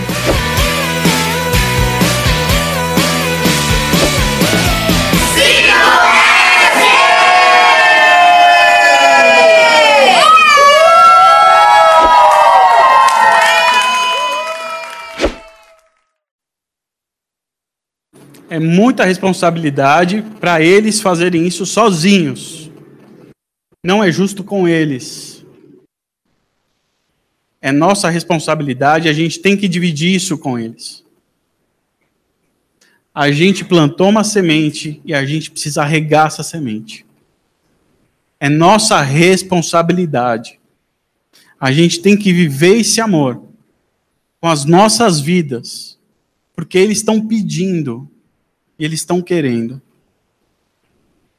É 18.53 18.59
muita 18.59 19.03
responsabilidade 19.03 20.21
para 20.39 20.61
eles 20.61 21.01
fazerem 21.01 21.47
isso 21.47 21.65
sozinhos. 21.65 22.69
Não 23.83 24.03
é 24.03 24.11
justo 24.11 24.43
com 24.43 24.67
eles. 24.67 25.43
É 27.59 27.71
nossa 27.71 28.11
responsabilidade, 28.11 29.09
a 29.09 29.13
gente 29.13 29.39
tem 29.39 29.57
que 29.57 29.67
dividir 29.67 30.13
isso 30.13 30.37
com 30.37 30.59
eles. 30.59 31.03
A 33.11 33.31
gente 33.31 33.65
plantou 33.65 34.09
uma 34.09 34.23
semente 34.23 35.01
e 35.03 35.15
a 35.15 35.25
gente 35.25 35.49
precisa 35.49 35.83
regar 35.83 36.27
essa 36.27 36.43
semente. 36.43 37.07
É 38.39 38.49
nossa 38.49 39.01
responsabilidade. 39.01 40.59
A 41.59 41.71
gente 41.71 42.03
tem 42.03 42.15
que 42.15 42.31
viver 42.31 42.77
esse 42.77 43.01
amor 43.01 43.41
com 44.39 44.47
as 44.47 44.63
nossas 44.63 45.19
vidas, 45.19 45.97
porque 46.55 46.77
eles 46.77 46.99
estão 46.99 47.19
pedindo 47.19 48.07
e 48.77 48.85
eles 48.85 48.99
estão 48.99 49.21
querendo. 49.21 49.81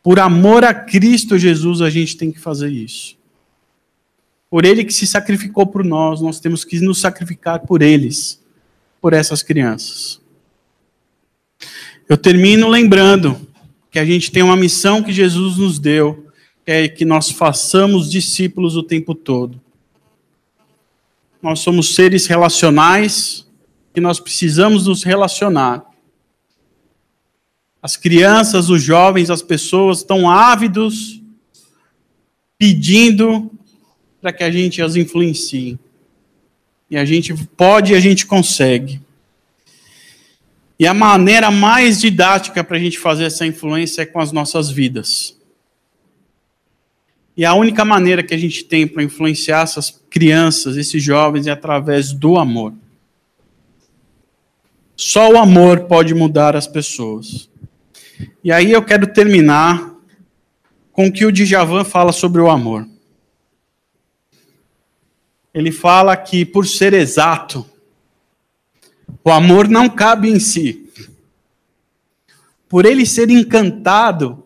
Por 0.02 0.18
amor 0.18 0.64
a 0.64 0.74
Cristo 0.74 1.38
Jesus, 1.38 1.80
a 1.80 1.88
gente 1.88 2.16
tem 2.16 2.30
que 2.30 2.38
fazer 2.38 2.70
isso. 2.70 3.16
Por 4.50 4.64
Ele 4.64 4.84
que 4.84 4.92
se 4.92 5.06
sacrificou 5.06 5.66
por 5.66 5.84
nós, 5.84 6.20
nós 6.20 6.38
temos 6.38 6.64
que 6.64 6.78
nos 6.80 7.00
sacrificar 7.00 7.60
por 7.60 7.82
eles, 7.82 8.40
por 9.00 9.12
essas 9.12 9.42
crianças. 9.42 10.20
Eu 12.08 12.18
termino 12.18 12.68
lembrando 12.68 13.40
que 13.90 13.98
a 13.98 14.04
gente 14.04 14.30
tem 14.30 14.42
uma 14.42 14.56
missão 14.56 15.02
que 15.02 15.12
Jesus 15.12 15.56
nos 15.56 15.78
deu, 15.78 16.28
que 16.64 16.70
é 16.70 16.88
que 16.88 17.04
nós 17.04 17.30
façamos 17.30 18.10
discípulos 18.10 18.76
o 18.76 18.82
tempo 18.82 19.14
todo. 19.14 19.60
Nós 21.40 21.60
somos 21.60 21.94
seres 21.94 22.26
relacionais 22.26 23.46
e 23.94 24.00
nós 24.00 24.18
precisamos 24.20 24.86
nos 24.86 25.02
relacionar. 25.02 25.84
As 27.84 27.98
crianças, 27.98 28.70
os 28.70 28.82
jovens, 28.82 29.28
as 29.28 29.42
pessoas 29.42 29.98
estão 29.98 30.26
ávidos, 30.26 31.20
pedindo 32.56 33.50
para 34.22 34.32
que 34.32 34.42
a 34.42 34.50
gente 34.50 34.80
as 34.80 34.96
influencie. 34.96 35.78
E 36.90 36.96
a 36.96 37.04
gente 37.04 37.34
pode 37.34 37.92
e 37.92 37.94
a 37.94 38.00
gente 38.00 38.24
consegue. 38.24 39.02
E 40.78 40.86
a 40.86 40.94
maneira 40.94 41.50
mais 41.50 42.00
didática 42.00 42.64
para 42.64 42.78
a 42.78 42.80
gente 42.80 42.98
fazer 42.98 43.24
essa 43.24 43.44
influência 43.44 44.00
é 44.00 44.06
com 44.06 44.18
as 44.18 44.32
nossas 44.32 44.70
vidas. 44.70 45.36
E 47.36 47.44
a 47.44 47.52
única 47.52 47.84
maneira 47.84 48.22
que 48.22 48.32
a 48.32 48.38
gente 48.38 48.64
tem 48.64 48.86
para 48.86 49.02
influenciar 49.02 49.60
essas 49.60 50.02
crianças, 50.08 50.78
esses 50.78 51.02
jovens, 51.02 51.46
é 51.46 51.50
através 51.50 52.12
do 52.12 52.38
amor. 52.38 52.72
Só 54.96 55.30
o 55.30 55.36
amor 55.36 55.80
pode 55.80 56.14
mudar 56.14 56.56
as 56.56 56.66
pessoas. 56.66 57.52
E 58.42 58.52
aí 58.52 58.70
eu 58.72 58.84
quero 58.84 59.06
terminar 59.06 59.94
com 60.92 61.06
o 61.06 61.12
que 61.12 61.24
o 61.24 61.32
Djavan 61.32 61.84
fala 61.84 62.12
sobre 62.12 62.40
o 62.40 62.50
amor. 62.50 62.88
Ele 65.52 65.70
fala 65.70 66.16
que, 66.16 66.44
por 66.44 66.66
ser 66.66 66.92
exato, 66.92 67.68
o 69.22 69.30
amor 69.30 69.68
não 69.68 69.88
cabe 69.88 70.28
em 70.28 70.38
si. 70.38 70.92
Por 72.68 72.84
ele 72.84 73.06
ser 73.06 73.30
encantado, 73.30 74.44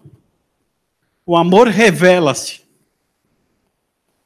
o 1.24 1.36
amor 1.36 1.68
revela-se. 1.68 2.62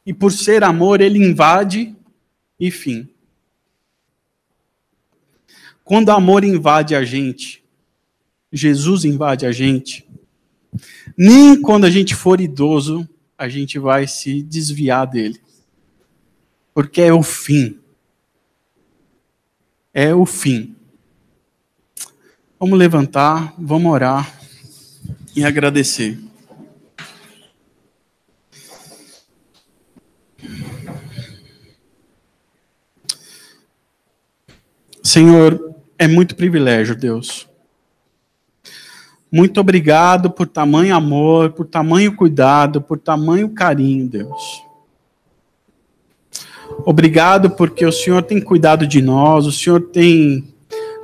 E 0.04 0.12
por 0.12 0.32
ser 0.32 0.64
amor, 0.64 1.00
ele 1.00 1.18
invade 1.18 1.94
e 2.58 2.70
fim. 2.70 3.08
Quando 5.84 6.08
o 6.08 6.12
amor 6.12 6.44
invade 6.44 6.94
a 6.94 7.04
gente, 7.04 7.61
Jesus 8.52 9.06
invade 9.06 9.46
a 9.46 9.52
gente, 9.52 10.06
nem 11.16 11.60
quando 11.60 11.84
a 11.86 11.90
gente 11.90 12.14
for 12.14 12.38
idoso, 12.38 13.08
a 13.36 13.48
gente 13.48 13.78
vai 13.78 14.06
se 14.06 14.42
desviar 14.42 15.06
dele. 15.06 15.40
Porque 16.74 17.00
é 17.00 17.12
o 17.12 17.22
fim. 17.22 17.78
É 19.92 20.14
o 20.14 20.26
fim. 20.26 20.76
Vamos 22.60 22.78
levantar, 22.78 23.54
vamos 23.58 23.90
orar 23.90 24.38
e 25.34 25.44
agradecer. 25.44 26.18
Senhor, 35.02 35.74
é 35.98 36.06
muito 36.06 36.36
privilégio, 36.36 36.94
Deus 36.94 37.51
muito 39.32 39.58
obrigado 39.58 40.30
por 40.30 40.46
tamanho 40.46 40.94
amor, 40.94 41.52
por 41.52 41.64
tamanho 41.64 42.14
cuidado, 42.14 42.82
por 42.82 42.98
tamanho 42.98 43.48
carinho, 43.48 44.06
Deus. 44.06 44.62
Obrigado 46.84 47.48
porque 47.50 47.86
o 47.86 47.92
Senhor 47.92 48.22
tem 48.22 48.42
cuidado 48.42 48.86
de 48.86 49.00
nós, 49.00 49.46
o 49.46 49.52
Senhor 49.52 49.80
tem 49.80 50.52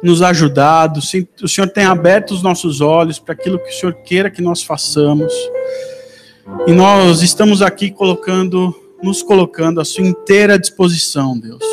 nos 0.02 0.20
ajudado, 0.20 1.00
o 1.42 1.48
Senhor 1.48 1.68
tem 1.68 1.84
aberto 1.86 2.32
os 2.32 2.42
nossos 2.42 2.82
olhos 2.82 3.18
para 3.18 3.32
aquilo 3.32 3.58
que 3.58 3.70
o 3.70 3.72
Senhor 3.72 3.94
queira 3.94 4.30
que 4.30 4.42
nós 4.42 4.62
façamos. 4.62 5.32
E 6.66 6.72
nós 6.72 7.22
estamos 7.22 7.62
aqui 7.62 7.90
colocando, 7.90 8.74
nos 9.02 9.22
colocando 9.22 9.80
à 9.80 9.86
sua 9.86 10.06
inteira 10.06 10.58
disposição, 10.58 11.38
Deus, 11.38 11.64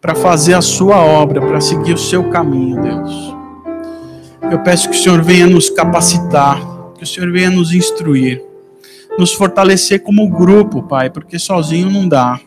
para 0.00 0.16
fazer 0.16 0.54
a 0.54 0.60
sua 0.60 0.96
obra, 0.96 1.40
para 1.40 1.60
seguir 1.60 1.94
o 1.94 1.98
seu 1.98 2.30
caminho, 2.30 2.82
Deus. 2.82 3.37
Eu 4.50 4.60
peço 4.60 4.88
que 4.88 4.96
o 4.96 4.98
Senhor 4.98 5.22
venha 5.22 5.46
nos 5.46 5.68
capacitar, 5.68 6.58
que 6.96 7.04
o 7.04 7.06
Senhor 7.06 7.30
venha 7.30 7.50
nos 7.50 7.72
instruir, 7.72 8.42
nos 9.18 9.32
fortalecer 9.34 10.02
como 10.02 10.26
grupo, 10.28 10.82
Pai, 10.82 11.10
porque 11.10 11.38
sozinho 11.38 11.90
não 11.90 12.08
dá. 12.08 12.40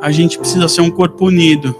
A 0.00 0.10
gente 0.10 0.38
precisa 0.38 0.66
ser 0.66 0.80
um 0.80 0.90
corpo 0.90 1.26
unido 1.26 1.76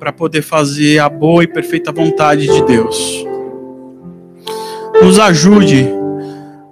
para 0.00 0.12
poder 0.12 0.42
fazer 0.42 0.98
a 0.98 1.08
boa 1.08 1.44
e 1.44 1.46
perfeita 1.46 1.92
vontade 1.92 2.46
de 2.48 2.62
Deus. 2.64 3.24
Nos 5.00 5.20
ajude 5.20 5.88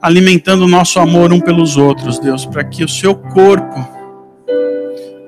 alimentando 0.03 0.65
o 0.65 0.69
nosso 0.69 0.99
amor 0.99 1.33
um 1.33 1.41
pelos 1.41 1.77
outros, 1.77 2.19
Deus, 2.19 2.45
para 2.45 2.65
que 2.65 2.83
o 2.83 2.89
seu 2.89 3.15
corpo 3.15 3.89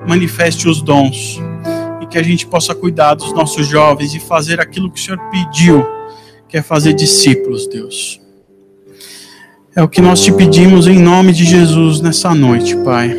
manifeste 0.07 0.69
os 0.69 0.83
dons 0.83 1.41
que 2.17 2.21
a 2.21 2.23
gente 2.23 2.47
possa 2.47 2.75
cuidar 2.75 3.13
dos 3.13 3.31
nossos 3.35 3.67
jovens 3.67 4.15
e 4.15 4.19
fazer 4.19 4.59
aquilo 4.59 4.91
que 4.91 4.99
o 4.99 5.03
Senhor 5.03 5.21
pediu, 5.31 5.87
que 6.49 6.57
é 6.57 6.63
fazer 6.63 6.95
discípulos, 6.95 7.67
Deus. 7.67 8.19
É 9.75 9.83
o 9.83 9.89
que 9.89 10.01
nós 10.01 10.23
te 10.23 10.33
pedimos 10.33 10.87
em 10.87 10.99
nome 10.99 11.31
de 11.35 11.45
Jesus 11.45 12.01
nessa 12.01 12.35
noite, 12.35 12.75
Pai. 12.77 13.15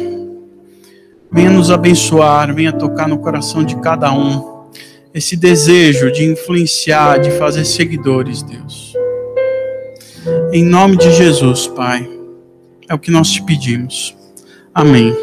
Venha 1.31 1.51
nos 1.51 1.69
abençoar, 1.69 2.51
venha 2.55 2.73
tocar 2.73 3.07
no 3.07 3.19
coração 3.19 3.63
de 3.63 3.75
cada 3.81 4.11
um 4.11 4.65
esse 5.13 5.35
desejo 5.35 6.11
de 6.11 6.23
influenciar, 6.25 7.19
de 7.19 7.29
fazer 7.37 7.65
seguidores, 7.65 8.41
Deus. 8.41 8.93
Em 10.51 10.63
nome 10.63 10.97
de 10.97 11.11
Jesus, 11.11 11.67
Pai. 11.67 12.09
É 12.89 12.95
o 12.95 12.99
que 12.99 13.11
nós 13.11 13.29
te 13.29 13.43
pedimos. 13.43 14.15
Amém. 14.73 15.15